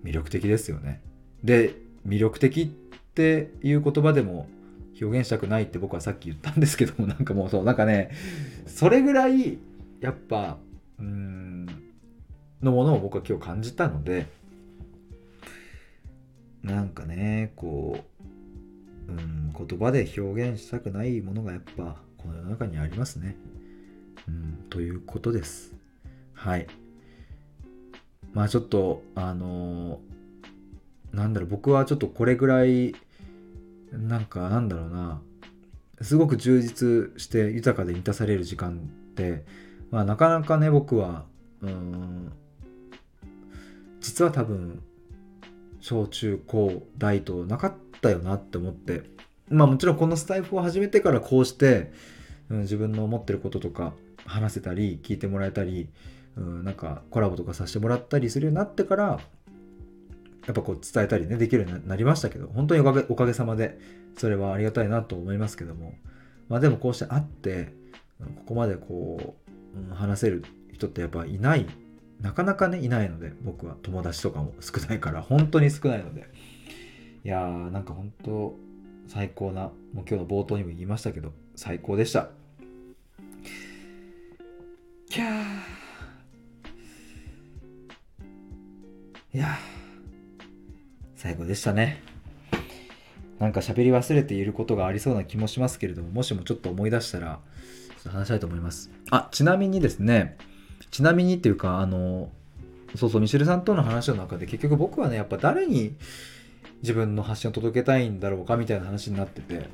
[0.04, 1.02] 魅力的ですよね。
[1.44, 1.74] で
[2.08, 4.48] 魅力的っていう言葉でも
[5.02, 8.12] 表現したくないって僕はさっき言ったんですけどもなんかもうそうなんかね
[8.68, 9.58] それぐらい
[10.00, 10.58] やっぱ
[11.00, 11.66] うん
[12.62, 14.28] のものを僕は今日感じたので
[16.62, 18.04] なんかねこう、
[19.10, 23.36] うん、言葉で表現したくないものがやっぱこの世の中にありますね。
[24.28, 25.74] うん、ということです。
[26.34, 26.68] はい。
[28.34, 32.94] まあちょっとあのー、なんだろう僕はちょっとこれぐらい
[33.92, 35.22] なんかなんだろうな
[36.02, 39.44] すごく充実して豊かで満たされる時間って、
[39.92, 41.26] まあ、なかなかね僕は
[41.62, 42.32] うん
[44.00, 44.82] 実は多分
[45.82, 49.04] 小中高大となかったよなって思って。
[49.50, 51.92] まあもちろんこのスタイフを始めてからこうして、
[52.50, 53.94] うん、自分の思ってることとか
[54.26, 55.90] 話せたり聞いてもらえたり、
[56.38, 59.20] うん、なんかコラボとかさせてもらったりするようになってからや
[60.52, 63.80] っぱこう伝えたりねできるようになりましたけど本当におかげおかげさまで
[64.18, 65.94] それはありがたいなと思いますけども。
[66.50, 67.72] まあでもこうして会って
[68.38, 69.36] ここまでこ
[69.76, 71.68] う、うん、話せる人ってやっぱいない。
[72.20, 73.78] なかなかねいないので僕は。
[73.82, 76.28] 友達とかも少ないから本当に少ないので。
[77.24, 78.56] いやーなんか本当
[79.08, 82.30] 最高なもう今日の冒頭にも言いましたけど最高でした。
[85.10, 85.30] キャー。
[89.34, 89.58] いや
[91.16, 92.02] 最高でしたね。
[93.40, 97.40] なんか喋り忘れていることがありそうな気もしますけれどももしもちょっと思い出したら
[98.06, 98.92] 話したいと思います。
[99.12, 100.38] あちなみにですね
[100.92, 102.30] ちなみにっていうかあの
[102.96, 105.96] そうそうミシェルさんとの話の中で結局僕はねやっぱ誰に
[106.82, 109.68] 自分の発信を届けたいんだろうかみたいな話になってて。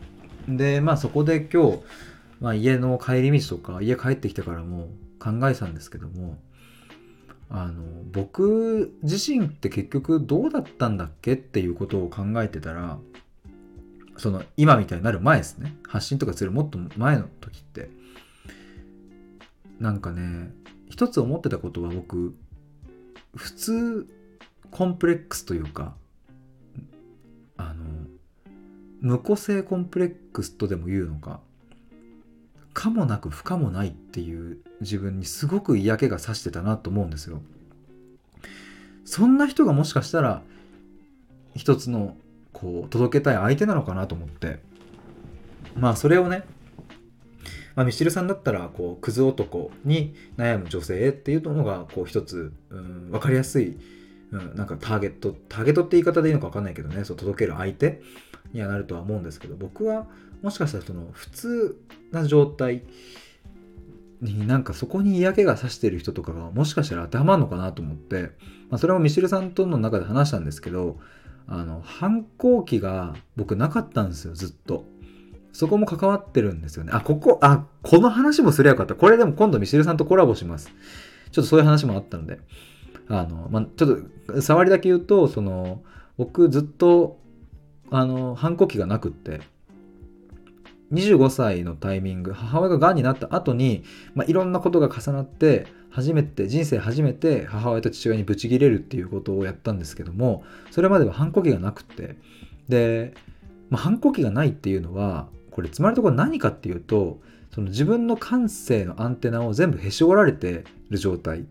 [0.47, 1.79] でまあそこで今日、
[2.39, 4.89] まあ、家の帰り道とか家帰ってきてからも
[5.19, 6.37] 考えたんですけども
[7.49, 12.99] あの僕自身って結局どうだったんだっけっていうことを考えてたら
[14.17, 15.75] その今みたいになる前ですね。
[15.87, 17.89] 発信とかするもっと前の時って。
[19.79, 20.51] なんかね
[20.89, 22.35] 一つ思ってたことは僕
[23.35, 24.07] 普通
[24.71, 25.95] コンプレックスというか
[29.05, 31.39] 無個性コンプレックスとでも言うのか
[32.73, 37.43] 可もなく不可もないっていう自分にすごく嫌気がさしてたなと思うんですよ。
[39.05, 40.41] そんな人がもしかしたら
[41.55, 42.17] 一つの
[42.51, 44.59] こう届けたい相手なのかなと思って
[45.75, 46.43] まあそれをね
[47.75, 53.77] まあ、ミシルさんだったらこうクズ男に悩む女性っていうのがこう一つ、うん、分かりやすい、
[54.31, 58.01] うん、なんかターゲットターゲットって言い方でいいのか分かんないけどねそう届ける相手
[58.55, 60.07] にはなるとは思うんですけど僕は
[60.41, 62.83] もしかしたらその普通な状態
[64.21, 68.31] になんかそこに嫌気がさしてる人とかがもしかしたら当てはまるのかなと思って、
[68.69, 70.97] まあ、それもミシルさんとの中で話したんですけど
[71.47, 74.85] あの反抗期が僕なかったんですよずっと。
[75.51, 76.91] そこも関わってるんですよね。
[76.93, 78.93] あ、ここ、あ、この話もすりゃよかった。
[78.93, 80.69] これでも今度ミシルさんとコラボします。
[81.31, 82.39] ちょっとそういう話もあったので。
[83.07, 85.81] あの、まあ、ちょっと、触りだけ言うと、その、
[86.17, 87.21] 僕ずっと、
[87.91, 89.41] あの、反抗期がなくって、
[90.91, 102.17] 25歳のタイミング、母親が癌になった後に、まあ、いろんなことが重なって、初めて、人生初めて母親と父親にブチギレるっていうことをやったんですけども、それまでは反抗期がなくって、
[102.69, 103.13] で、
[103.69, 107.21] まあ、反抗期がないっていうのは、これつまりところ何かっていうと
[107.53, 111.45] その自分の感性のアンテナを全部へし折られてる状態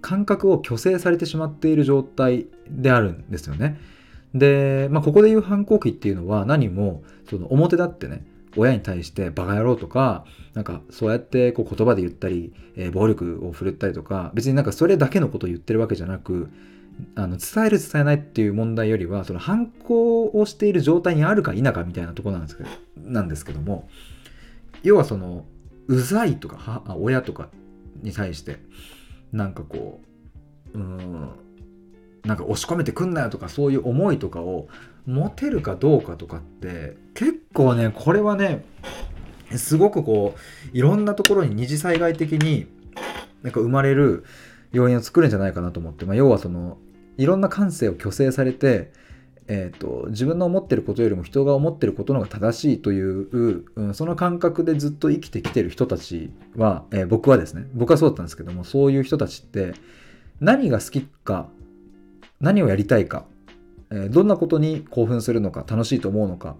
[0.00, 3.80] 感覚を虚勢されてしまっている状態であるんですよね。
[4.34, 8.24] で、まあ、ここで言う反抗期っていうのは何もその表立ってね
[8.56, 16.50] 親に対してバカ野郎とかなんかそうやってこう言葉で言ったり、えー、暴力を振るったりとか別になんかそれだけのことを言ってるわけじゃなく
[17.14, 23.88] あの伝える伝えないっていう問題よりはその反抗をしている状態にあるか否かみたいなとこなんですけどなんですけども
[24.82, 25.46] 要はその
[25.86, 27.48] うざいとか親とか
[28.02, 28.58] に対して
[29.32, 30.00] なんかこ
[30.74, 31.30] ううん
[32.24, 34.68] なんか押し込めてくんなよとかそういう思いとかを
[35.06, 38.64] 持てるかどうかとかって結構ねこれはね
[39.56, 40.34] すごくこ
[40.72, 42.66] ういろんなところに二次災害的に
[43.42, 44.24] なんか生まれる
[44.70, 46.78] 要因を作るんじゃないかなと思って、まあ、要はその
[47.18, 48.92] いろんな感性を虚勢されて
[49.48, 59.74] えーと、自分の思ってることよりも人が思ってることの方が正しいという、うん、その感覚でずっと生きてきてる人たちは、えー、僕はですね僕はそうだったんですけどもそういう人たちって
[60.40, 61.48] 何が好きか
[62.42, 63.24] 何をやりたいか、
[63.90, 66.56] え、どんなことに興奮するのか楽しいと思うのか、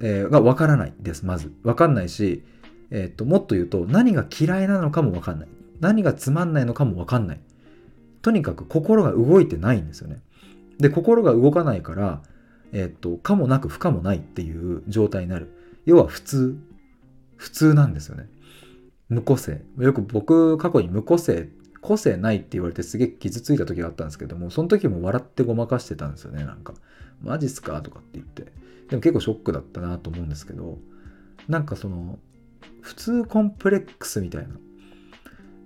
[0.00, 1.52] え、が分からないですまず。
[1.64, 2.44] 分かんないし、
[2.90, 5.48] えーと、もっと言うと何が嫌いなのかも分かんない。
[5.80, 7.40] 何がつまんないのかも分かんない。
[8.20, 10.20] とにかく心が動いてないんですよね。
[10.78, 12.22] で心が動かないから
[12.72, 15.50] えっと可もなく不可もないっていう状態になる。
[15.86, 16.58] 要は普通。
[17.36, 18.28] 普通なんですよね。
[19.08, 19.62] 無個性。
[19.78, 21.48] よく僕過去に無個性
[21.82, 26.72] 個性ないって言われてすげえ傷ついた時があったんですけどもその時も笑ってごまかしてたんですよねなんか。
[27.20, 27.80] マジっすか？
[27.82, 28.44] とかって言って。
[28.88, 30.78] でも結構ショックだったなと思うんですけど
[31.48, 32.18] なんかその
[32.80, 34.54] 普通コンプレックスみたいな。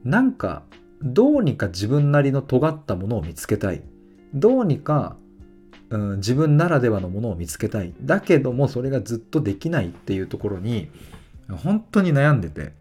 [0.04, 0.64] なんか
[1.02, 3.82] どうにか自分なりの尖ったものを見つけたい。
[4.32, 5.16] どうにか、
[5.90, 7.92] うん、自分ならではのものを見つけたい。
[8.00, 10.90] だけどもそれがずっとできないっていうところに
[11.50, 12.72] 本当に悩んでて。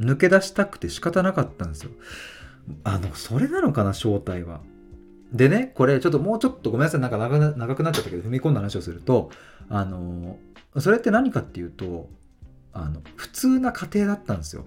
[0.00, 1.90] 抜け出したくて仕方なかったんですよ。
[2.82, 4.60] あのそれなのかな正体は。
[5.32, 7.00] でねこれちょっともうちょっとごめんなさい。
[7.00, 9.30] なんか長くなっちゃったけど踏み込んだ話をすると
[9.68, 10.38] あの
[10.78, 12.08] それって何かっていうと
[12.72, 14.64] あの普通な家庭だったんですよ。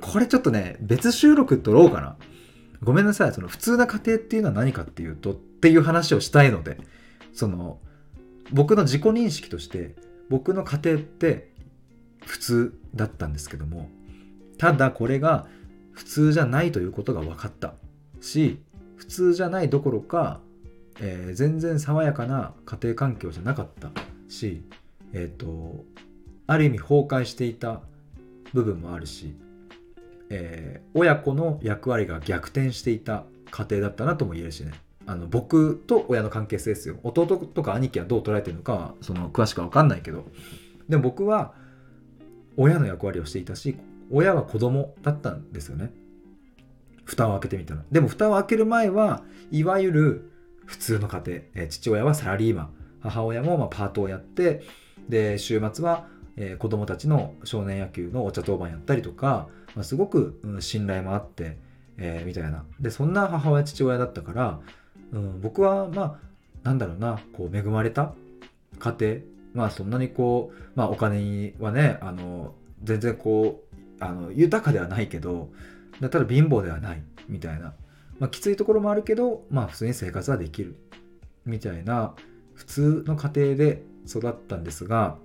[0.00, 2.16] これちょっとね別収録撮ろうかな。
[2.82, 3.32] ごめんなさい。
[3.32, 6.78] その普通な家庭っていうのは何かっていうとっていう話をしたいので
[7.32, 7.78] その
[8.52, 9.94] 僕の自己認識として
[10.28, 11.50] 僕の家庭って
[12.24, 13.88] 普通だったんですけども
[14.60, 15.46] ただこれが
[15.92, 17.72] 普通じゃないということが分かった
[18.20, 18.60] し
[18.96, 20.40] 普通じゃないどころか、
[21.00, 23.90] えー、全然爽やかな家庭環境じゃなかった
[24.28, 24.62] し
[25.14, 25.82] えっ、ー、と
[26.46, 27.80] ある意味崩壊していた
[28.52, 29.34] 部分もあるし
[30.32, 34.72] えー、親子の役割が逆転していた家庭だったなとも言えるしね。
[35.06, 36.98] あの僕と親の関係性ですよ。
[37.02, 40.24] 弟とか兄貴はどう捉えてるのかはその詳しくは分かんないけど。
[40.88, 41.52] でも僕は
[42.56, 43.76] 親の役割をしていたし
[44.10, 45.92] 親は子供だったんですよね。
[47.04, 50.30] 蓋を開けてみたらでも蓋を開ける前はいわゆる
[50.66, 52.74] 普通の家庭、え、父親はサラリーマン。
[53.00, 54.62] 母親もまパートをやって
[55.08, 61.58] で週末は、えー、子供たちの少年野球のお茶当番やったりとかまあ、すごく、うん、信頼もあって、
[61.98, 62.64] えー、みたいな。
[62.80, 64.60] でそんな母親父親だったから、
[65.12, 68.14] うん、僕はまあなんだろうなこう恵まれた
[68.78, 69.16] 家庭。
[69.52, 73.69] まあそんなにこう、まあ、お金はねあの全然こう
[74.00, 75.50] あの豊かではないけど
[76.00, 77.74] ただ貧乏ではないみたいな、
[78.18, 80.76] まあ、きついところもあるけどまあ普通に生活はできる。
[81.46, 82.14] みたいな
[82.54, 85.16] 普通の家庭で育ったんですが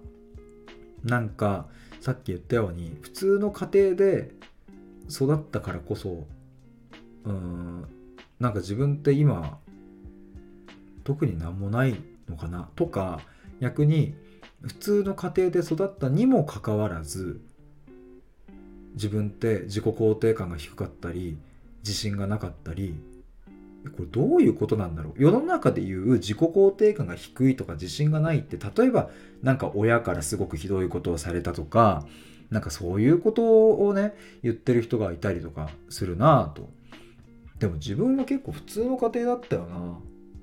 [1.03, 1.67] なんか
[1.99, 4.31] さっき言ったように普通の家庭で
[5.09, 6.25] 育ったからこそ
[7.25, 7.85] うん
[8.39, 9.59] なんか自分って今
[11.03, 11.95] 特になんもない
[12.27, 12.69] のかな。
[12.75, 13.19] とか
[13.59, 14.15] 逆に
[14.61, 17.41] 普通の家庭で育ったにもかかわらず
[18.95, 21.37] 自分って自己肯定感が低かったり
[21.83, 22.95] 自信がなかったり
[23.95, 25.13] これどういうことなんだろう？
[25.21, 29.11] 世の中でいう自己肯定感が低いとか自信がないって例えば
[29.43, 32.03] なんか親からすごくひどいことをされたとか
[32.49, 36.69] なんかそういうことをね言ってる人がいたりとかするなぁと。
[37.59, 39.99] でも自分は結構普通の家庭だったよな。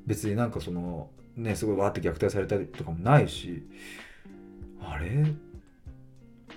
[0.07, 3.63] 別になんかそのねすごいわーって虐待されたりとかもないし。
[4.81, 5.25] あれ？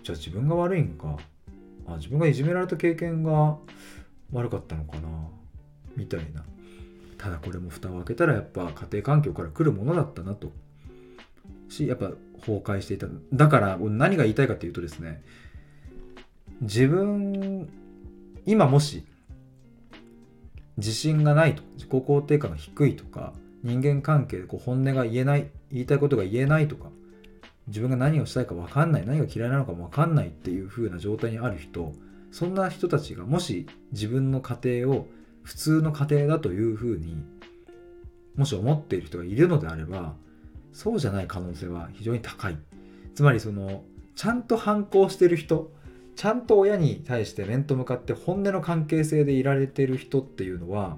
[0.03, 1.17] じゃあ自分が悪いんか。
[1.87, 3.57] あ自分がいじめられた経験が
[4.31, 5.09] 悪かったのかな。
[5.95, 6.43] みたいな。
[7.17, 10.51] ただこれも蓋を開けたらやっぱ家庭環境から来るものだったなと。
[11.69, 13.07] しやっぱ崩壊していた。
[13.33, 15.23] だから何が言いたいかっていうとですね。
[16.61, 17.67] 自分
[18.45, 19.05] 今もし
[20.77, 26.89] 自信がないと自己肯定感が低いとか人間関係でこう本音が言えない言いたいことが言えないとか
[27.67, 31.93] 自分が何をしたいか分かんない何が嫌いなのかも分かんないっていう風な状態にある人
[32.31, 35.07] そんな人たちがもし自分の家庭を
[35.43, 37.23] 普通の家庭だというふうに
[38.35, 40.13] もし思っている人がいるのであれば
[40.73, 42.57] そうじゃない可能性は非常に高い。
[43.13, 43.83] つまりその
[44.15, 45.71] ちゃんと反抗してる人
[46.15, 50.97] ちゃんと親に対して面と向かって本音の関係性でいられてる人っていうのは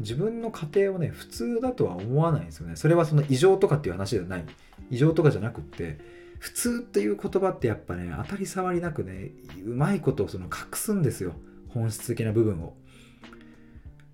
[0.00, 2.76] 自分の家庭をね普通だとは思わないんですよね。
[2.76, 4.44] それはその異常とかっていう話じゃない。
[4.90, 5.98] 異常とかじゃなくって
[6.38, 9.30] 普通っていう言葉ってやっぱね当たり障りなくね
[9.64, 11.34] うまいことをその隠すんですよ
[11.68, 12.74] 本質的な部分を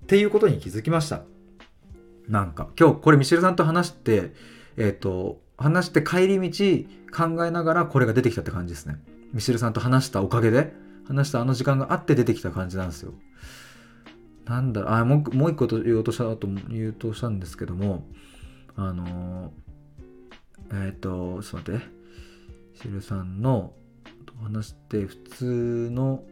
[0.03, 1.23] っていうことに気づきました。
[2.29, 4.35] なんか、今日これミシェルさんと話して、
[4.77, 8.97] えっ、ー、と、話して帰り道考えながらこれが出てきたって感じですね。
[9.33, 10.73] ミシェルさんと話したおかげで、
[11.07, 13.15] 話したあの時間があって出てきた感じなんですよ。
[14.45, 18.07] なんだろう、あ、もうもう一個と言おうとしたと言うとしたんですけども、
[18.75, 19.53] あの
[20.73, 22.03] えっ、ー、とちょっと待って。
[22.75, 23.73] しるさんの
[24.43, 26.25] 話して普通の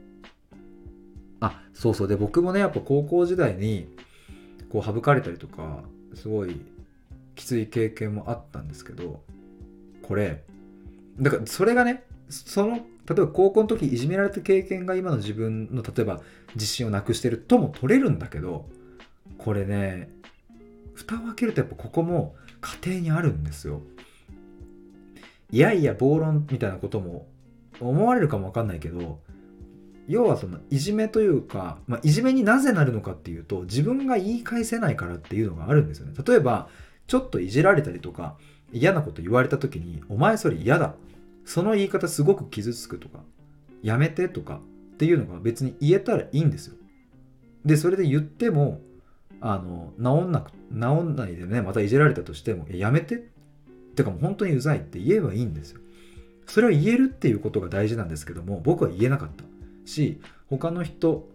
[1.41, 2.09] あそうそう。
[2.09, 3.89] で僕もねやっぱ高校時代に
[4.71, 5.83] こう省かれたりとか
[6.15, 6.61] すごい
[7.35, 9.23] きつい経験もあったんですけど
[10.03, 10.43] これ
[11.19, 12.81] だからそれがねその例
[13.13, 16.21] えば高校の時いじめられた経験が今の自分の例えば
[16.55, 18.69] 自信をなくしてるとも取れるんだけど
[19.39, 20.11] これね
[20.95, 22.35] 蓋を開けるとやっぱここも
[22.83, 23.81] 家庭にあるんですよ。
[25.53, 27.27] いやいや暴論みたいなことも
[27.81, 29.21] 思われるかもわかんないけど
[30.09, 36.15] 要はそのいじめというか、まあ、いじめになぜなるのかっていうと自分が言い返せないからっていうのがあるんですよね。
[36.27, 36.69] 例えば
[37.07, 38.37] ちょっといじられたりとか
[38.73, 40.95] 嫌なこと言われた時にお前それ嫌だ。
[41.45, 43.21] その言い方すごく傷つくとか
[43.83, 44.61] やめてとか
[44.95, 46.75] っていうのが別に言えたらいいんですよ。
[47.65, 48.81] でそれで言っても
[49.41, 53.29] あの治んなく治んないでねまたいじられたとしてもやめて
[53.95, 55.81] てかもう本当にうざいって言えばいいんですよ。
[56.47, 59.45] それを言えるっていうことが大事なんですけども僕は言えなかった
[59.89, 61.29] し他の人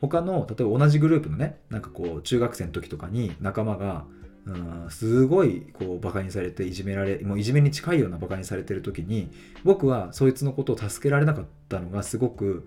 [0.00, 4.06] 他の例えば同じグループのねなんかこう中学生の時とかに仲間が
[4.46, 9.28] うんすごいこうバカにされていじめられもういじめに近いようなバカにされてる時に
[9.64, 12.66] 僕はそいつのことを助けられなかったのがすごく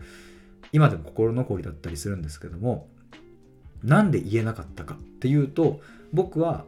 [0.72, 2.88] 今でも心残りだったりするんですけども
[3.84, 5.80] なんで言えなかったかっていうと
[6.12, 6.66] 僕は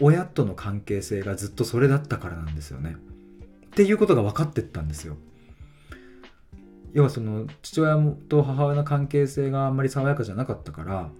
[0.00, 2.96] 親との関係性がずっとそれだったからなんですよね。
[3.66, 5.16] っていうことが分かってったんですよ。
[6.94, 7.96] 要はその父親
[8.28, 11.10] と母親の関係性があんまり爽やかじゃなかったから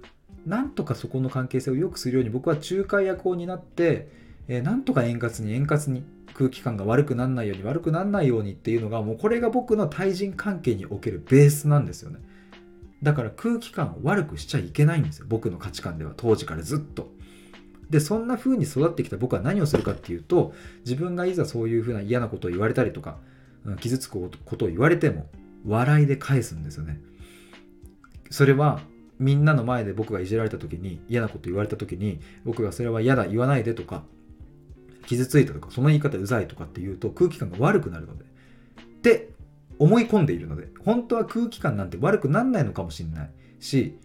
[0.46, 4.08] なんとかそこの関係性を良くするように僕は仲介役を担って、
[4.46, 12.20] えー、なんとか円滑に円滑に空気感が悪くならないように悪くならないようにっていうのがもうこれが僕の対人関係におけるベースなんですよね
[13.02, 17.08] だから空気感を悪くしちゃいけないんですよ僕の価値観では当時からずっと
[17.90, 23.18] でそんな風に育ってきた僕は何をするかっていうと自分がいざそういう風な嫌なことを言われたりとか
[23.80, 25.26] 傷つくことを言われても
[25.66, 27.00] 笑いで返すんですよね。
[28.30, 28.80] それは
[29.18, 34.02] みんなの前で僕がいじられた時に嫌なこと言われた時に僕がそれは嫌だ言わないでとか
[35.06, 38.24] 傷ついたとかその言い方うざいとかっていうと空気感が悪くなるので。
[38.24, 39.28] って
[39.78, 40.68] 思い込んでいるので。
[40.84, 43.30] 本当は空気感なんて悪くなんないのかもしれない
[43.60, 43.98] し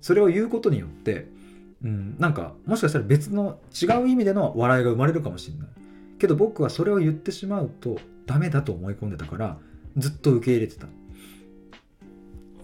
[0.00, 1.26] それを言うことによって、
[1.84, 5.68] うん、なんかもしかしたら別の違う意味での笑いが生まれるかもしれない。
[6.18, 9.58] けど僕はそれを言ってしまうとダメだと思い込んでたから
[9.96, 10.86] ずっと受け入れてた。
[10.86, 10.88] っ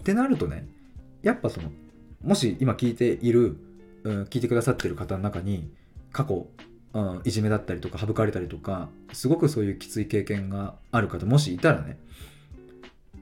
[0.03, 0.65] てなるとね
[1.21, 1.69] やっぱその
[2.23, 3.57] もし今聞いている、
[4.03, 5.69] うん、聞いてくださってる方の中に
[6.11, 6.47] 過去、
[6.93, 11.99] うん、いじめだったりとか省かれたりとかすごくそういうきつい経験がある方もしいたらね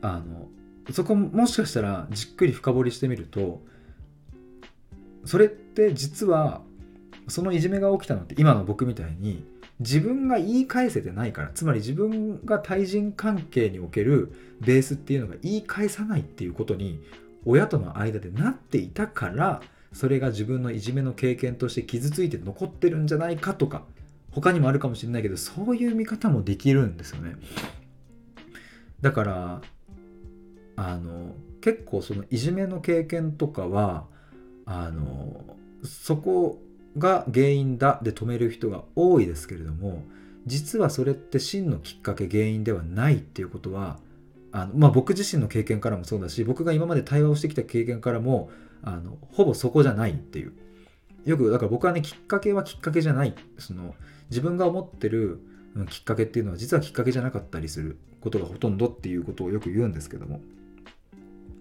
[0.01, 0.47] あの
[0.93, 3.61] そこもしかしたらじっくり深掘りしてみると
[5.27, 6.61] それって実は
[7.27, 9.43] そのいじめが起きたのって今の僕みたいに
[9.81, 17.03] 自分が言い返せてないからつまり自分が対人関係におけるベースっていうのが言い返さないっていうことに
[17.45, 19.61] 親との間でなっていたから
[19.91, 23.83] それが自分のいじめの経験として傷ついて残ってるんじゃないかとか
[24.31, 27.35] 他にもあるかもしれないけどそういう見方もできるんですよね。
[29.01, 29.61] だから
[30.77, 34.05] あの結構そのいじめの経験とかは
[34.67, 35.43] あの
[35.83, 36.61] そこ
[36.97, 40.03] が原因だで止める人が多いですけれども
[40.45, 43.97] 実はそれって真のきっかけ原因ではないっていうことは
[44.51, 48.49] あのまあ、僕自身の経験からもそうだし僕が今まで対話をしてきた経験からも
[48.81, 50.53] あのほぼそこじゃないっていう。
[51.25, 53.35] よくだから僕はねきっかけはきっかけじゃない。
[53.57, 53.93] その
[54.29, 55.41] 自分が思ってる
[55.89, 60.39] きっかけっていうのは実はきっかけじゃなかったりすることがほとんどっていうことをよく言うんですけども。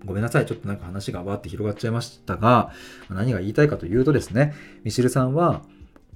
[0.04, 2.72] ごめんなさいちょっとなんか話がわーって広がっちゃいましたが
[3.08, 5.62] 何が言いたいかというとですねミシルさんは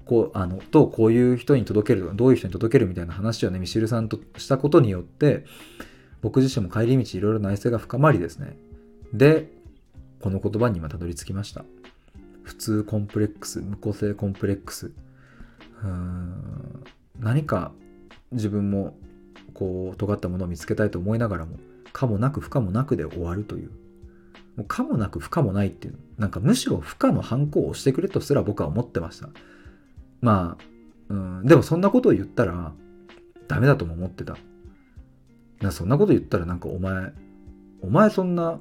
[0.04, 5.44] こうあのとこういう人に届けるどういう人に届けるみたいな話をねミシルさんとしたことによって
[6.22, 8.56] 僕自身も帰り道いろいろ内省が深まりですね。
[9.12, 9.50] で、
[10.20, 11.64] この言葉に今たどり着きました。
[12.42, 14.92] 普通コンプレックス、無個性コンプレックス。
[15.82, 16.84] うん
[17.18, 17.72] 何か
[18.32, 18.96] 自分も
[19.54, 21.56] こう尖ったものを見つけたいと思いながらも、
[21.92, 23.70] 可もなく不可もなくで終わるという。
[24.56, 29.28] もう可もなく不可もないっていう、なんかむしろ不可の反抗をしてくれとすら僕は思ってました。
[30.20, 30.64] まあ、
[31.08, 32.72] うん、でもそんなことを言ったら
[33.48, 34.36] ダメだとも思ってた。
[35.60, 37.12] なそんなこと言ったらなんかお前
[37.82, 38.58] お前そんな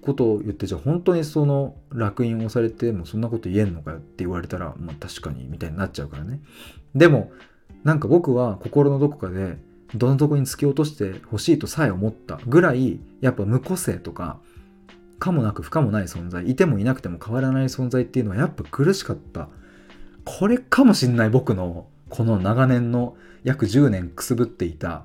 [0.00, 6.40] ことを言ってじゃあ本当にその烙印をされてもそんなこと言えんのかよって言われたらまあ確かにみたいになっちゃうからね
[6.94, 7.32] でも
[7.84, 9.56] なんか僕は心のどこかで
[9.94, 14.38] どの底に突き落としてほしいとさえ思ったぐらいやっぱ無個性とか
[15.18, 19.48] 可もなく不可もない存在いてもいなくても変わらない存在っていうのはやっぱ苦しかった。
[20.24, 25.04] これかもしんない僕のこの長年の約10年くすぶっていた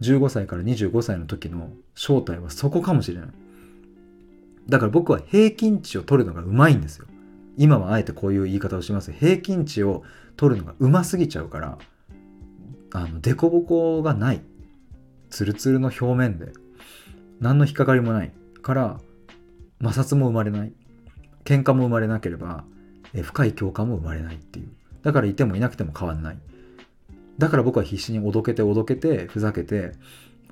[0.00, 3.28] 15歳から25歳の時の正体はそこかもしれない。
[4.68, 7.06] だから僕は平均値を取るのがうまいんですよ。
[7.56, 9.10] 今はあえてこういう言い方をします。
[9.12, 10.04] 平均値を
[10.36, 11.78] 取るのがうますぎちゃうから
[12.92, 14.42] あの凸凹がない。
[15.30, 16.52] ツルツルの表面で。
[17.40, 18.32] 何の引っかかりもない
[18.62, 19.00] から
[19.80, 20.72] 摩擦も生まれない。
[21.44, 22.64] 喧嘩も生まれなければ
[23.14, 24.68] え深い共感も生まれないっていう。
[25.02, 26.38] だからいてもいなくても変わんない。
[27.38, 29.92] だから僕は必死におどけておどけてふざけて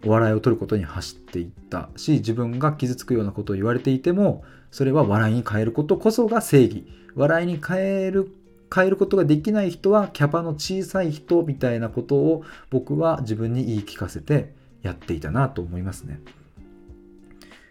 [0.05, 6.87] お笑いを取ることに走っていったし自分が傷つくようなことを言われていてもそれは笑いに変えることこそが正義。
[7.15, 8.31] 笑いに変える
[8.75, 16.21] 変えることができない人はキャパの小さい人みたいなことを僕は自分に言い聞かせてやっていたなと思いますね。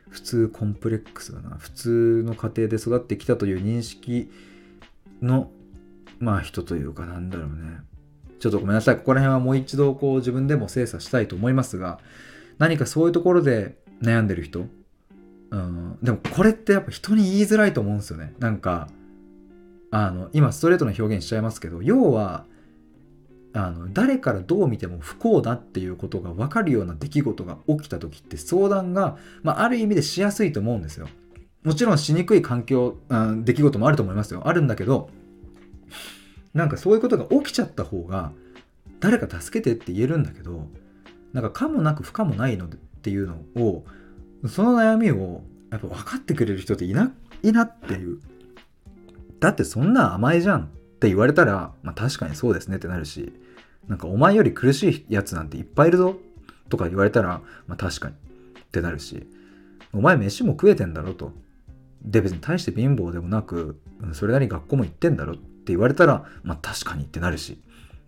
[0.09, 1.57] 普通コンプレックスだな。
[1.57, 4.31] 普通の家庭で育ってきたという認識
[5.21, 5.51] の
[6.19, 7.79] まあ人というかなんだろうね。
[8.39, 8.97] ちょっとごめんなさい。
[8.97, 11.99] ここら辺はもう一度こう自分でも精査したいと思いますが
[12.57, 14.67] 何かそういうところで悩んでる人？
[15.51, 15.97] うん。
[16.01, 18.33] でもこれってやっぱ人に言いづらいと思うんですよね。
[18.39, 18.87] なんか
[19.97, 22.43] あの今ストレートな表現しちゃいますけど要は
[23.53, 31.07] あの誰からどう見ても不幸だっていうことが分かるような出来事が起きた時って相談が、まあ、ある意味でしやすいと思うんですよ。
[31.63, 34.41] もちろんしにくい環境、うん、出来事もあると思いますよ。
[34.45, 35.09] あるんだけど
[36.53, 38.33] なんかそういうことが起きちゃった方が
[38.99, 40.67] 誰か助けてって言えるんだけど
[41.31, 43.85] なんか可もなく不可もないのっていうのを
[44.49, 48.19] その悩みをやっぱ分かってくれる人っていないなっていう
[49.39, 50.65] だってそんな甘えじゃんっ
[50.99, 53.33] て言われたら、まあ、確かにそうですねってなるし
[53.87, 56.15] なんかお前より苦しいやつなんていっぱいいるぞ
[56.69, 59.27] とか言われたら、まあ、確かにってなるし
[59.93, 61.31] お前飯も食えてんだろと。
[62.01, 63.79] で別に大して貧乏でもなく
[64.13, 67.61] それなりに学校も行ってんだろって言われたらまあ確かにってなるし。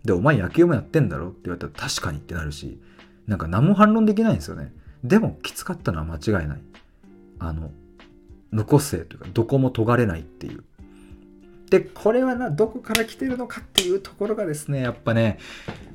[0.04, 2.80] でお前野球もやってんだろって言われたら確かにってなるし。
[3.28, 4.72] なんか何も反論できないんですよね。
[5.04, 6.60] でもきつかったのは間違いない。
[7.38, 7.70] あの
[8.50, 10.64] 無個性というかどこも尖れないっていう。
[11.70, 15.38] でこれはなどこから来てるのかっていうところがですねやっぱね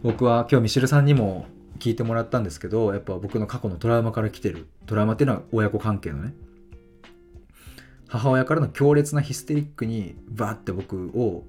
[0.03, 1.47] 僕は今日ミシルさんにも
[1.79, 4.67] 聞いてもらったんですけどやっぱ僕の過去のトラウマから来てる。
[4.85, 6.33] トラウマっていうのは親子関係のね。
[8.07, 11.45] 母親からの強烈なヒステリックにバーって僕を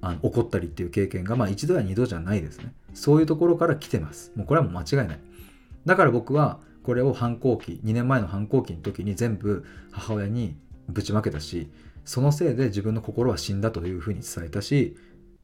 [0.00, 2.72] あの怒ったりっていう経験がまあ一度や二度じゃないですね。
[2.92, 4.32] そういうところから来てます。
[4.34, 5.20] もうこれはもう間違いない。
[5.86, 10.56] だから僕はこれを反抗期2年前の反抗期の時に全部母親に
[10.88, 11.70] ぶちまけたし
[12.08, 14.96] そのせいで自分の心は死んだというふうに伝えたし、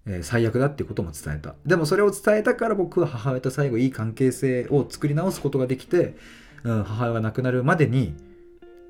[0.06, 1.56] えー、最悪だっていうことも伝えた。
[1.66, 6.16] でもそれを伝えたから僕は母親と最後いい関係性を作り直すことができて、
[6.62, 8.14] うん、母親が亡くなるまでに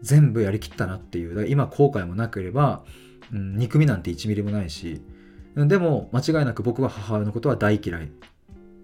[0.02, 1.48] 全部やりきったなっていう。
[1.48, 2.84] 今後悔もなければ、
[3.32, 5.02] うん、憎みなんて1ミリもないし。
[5.56, 8.10] でも間違いなく僕は母親のことは大嫌い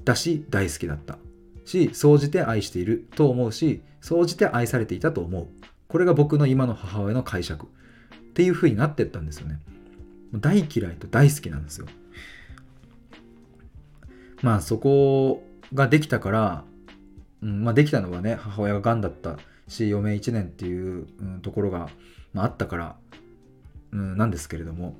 [0.05, 1.19] だし大好きだった
[1.65, 5.47] し総じて愛していると思うし総じて愛されていたと思う。
[5.89, 7.69] これが僕の今の母親の解釈。
[8.31, 9.59] っていう風になってったんですよね。
[10.33, 11.87] 大嫌いと大好きなんですよ。
[14.43, 16.65] まあそこができたから、
[17.43, 21.89] うんまあ、できたのはね母親ががんだったし余命1年っていう、うん、ところが、
[22.33, 22.97] まあ、あったから、
[23.93, 24.95] うん、なんですけれども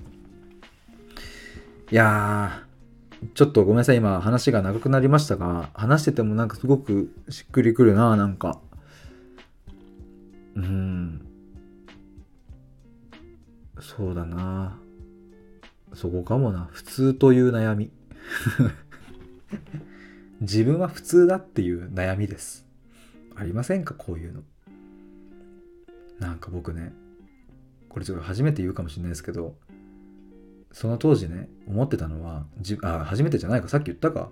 [1.91, 2.63] いや
[3.35, 8.61] ちょっとごめんなさい今話が長くなりましたが話しててもなんかすごくしっくりくるななんか
[10.57, 11.30] うん
[13.81, 14.79] そうだな。
[15.95, 16.69] そこかもな。
[16.73, 17.91] 普通という悩み。
[20.41, 22.67] 自分は普通だっていう悩みです。
[23.35, 23.95] ありませんか？
[23.95, 24.43] こういうの。
[26.19, 26.93] なんか僕ね
[27.89, 29.57] これちょっと初めて言うかもしれないですけど
[30.71, 33.69] その当時ね思ってたのはじあ初めてじゃないか。
[33.69, 34.31] さっき言ったか。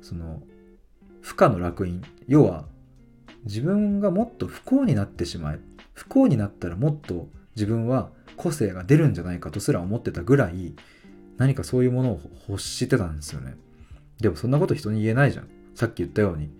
[0.00, 0.42] その
[1.20, 2.02] 不可の烙印。
[2.26, 2.66] 要は
[3.44, 5.60] 自分がもっと不幸になってしまえ。
[5.92, 10.74] 不幸になったらもっと自分は個性が出るんじゃないかとすら思ってたぐらい
[11.38, 13.56] 何かそういうものを欲してたんですよね。
[14.20, 15.48] でもそんなこと人に言えないじゃん。
[15.74, 16.50] さっき言ったように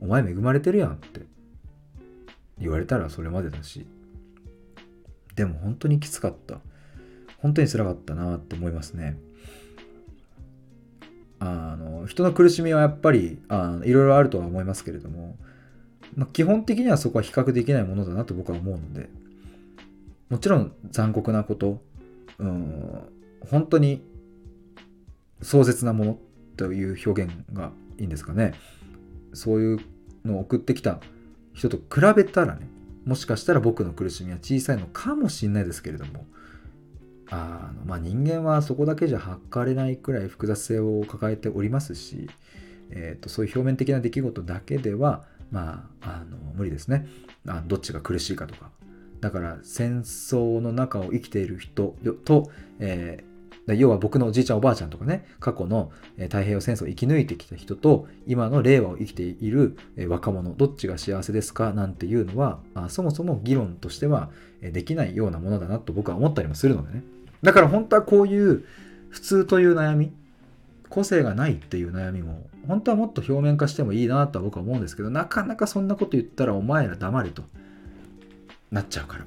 [0.00, 1.22] お前恵まれてるやんって
[2.58, 3.86] 言われたらそれまでだし。
[5.36, 6.60] でも本当にきつかった。
[7.38, 9.16] 本当につらかったなって思いますね。
[11.38, 15.38] あの人の苦しみはやっぱりあいろいろあるとは思いますけれども、
[16.14, 19.08] まあ、基本的にはそこは比較できないものだなと僕は思うので。
[20.30, 21.82] もちろん残酷なこと、
[22.38, 23.00] うん、
[23.48, 24.02] 本当に
[25.42, 26.18] 壮絶なもの
[26.56, 28.54] という表現がいいんですかね。
[29.34, 29.78] そういう
[30.24, 31.00] のを送ってきた
[31.52, 32.68] 人と比べたらね、
[33.04, 36.26] もしかしたら僕の苦しみは小さいのかもしれないですけれども、
[37.30, 42.28] あのまあ、人間はそこだけじゃ測れないくらい複雑性を抱えておりますし、
[42.90, 47.06] えーと、そういう表面的な出来事だけでは、まあ、あの無理ですね
[47.46, 48.70] あどっちが苦しいかとか
[49.20, 51.94] だから戦争の中を生きている人
[52.24, 59.76] と、えー、要は僕のおじいちゃんおばあちゃんとかね過去の太平洋戦争を生き抜いてきた人と今の令和を生きている
[60.08, 64.30] 若者どっちが幸せですかなんていうのはそもそも議論としては
[64.62, 67.02] できないようなものだなと僕は思ったりもするのでね。
[67.42, 68.64] だから本当はこういう
[69.08, 70.12] 普通という悩み
[70.88, 77.44] 個性がないっていう悩みも本当はもっと表面化してもいいなとは僕は思うんですけどなかなかそんなこと言ったらお前ら黙れと。
[78.70, 79.24] なっちゃうから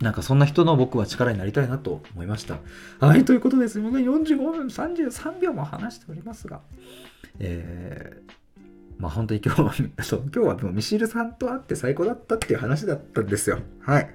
[0.00, 2.58] なんかそんな人の僕は力になりたいなと思いました。
[3.00, 3.80] はい、ということです。
[3.80, 6.60] 僕は45分33秒も話しておりますが、
[7.38, 13.58] えー、まあ本当に今日は そう今日はでもミシルさんと会って最高だったっていう話だったんですよ。
[13.80, 14.10] はい。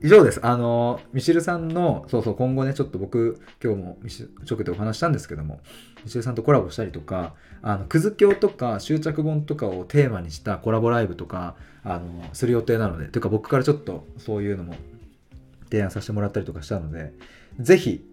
[0.00, 0.38] 以上です。
[0.46, 5.60] あの、ミシルさんの、そうそう、今後ね、ちょっと僕、今日もミシ直でお話したんですけども、
[6.04, 11.56] ミシルさんとコラボしたりとか、あの、くず教とか執着本とかをテーマにしたコラボライブとか、
[11.88, 14.74] あの、する予定なので、というか僕からちょっとそういうのも
[15.70, 17.12] 提案させてもらったりとかしたので、
[17.58, 18.04] ぜひ、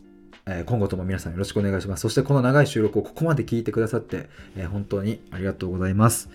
[0.48, 2.02] え今後とも皆さんよろしくお願いします。
[2.02, 6.30] そしてこの長い収録をここまで聞いてくださって、え本当にありがとうございます。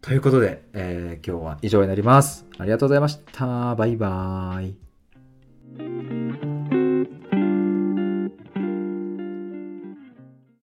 [0.00, 2.46] ということで、えー、今日は以上になります。
[2.58, 3.74] ありがとうございました。
[3.74, 4.74] バイバー
[6.64, 6.67] イ。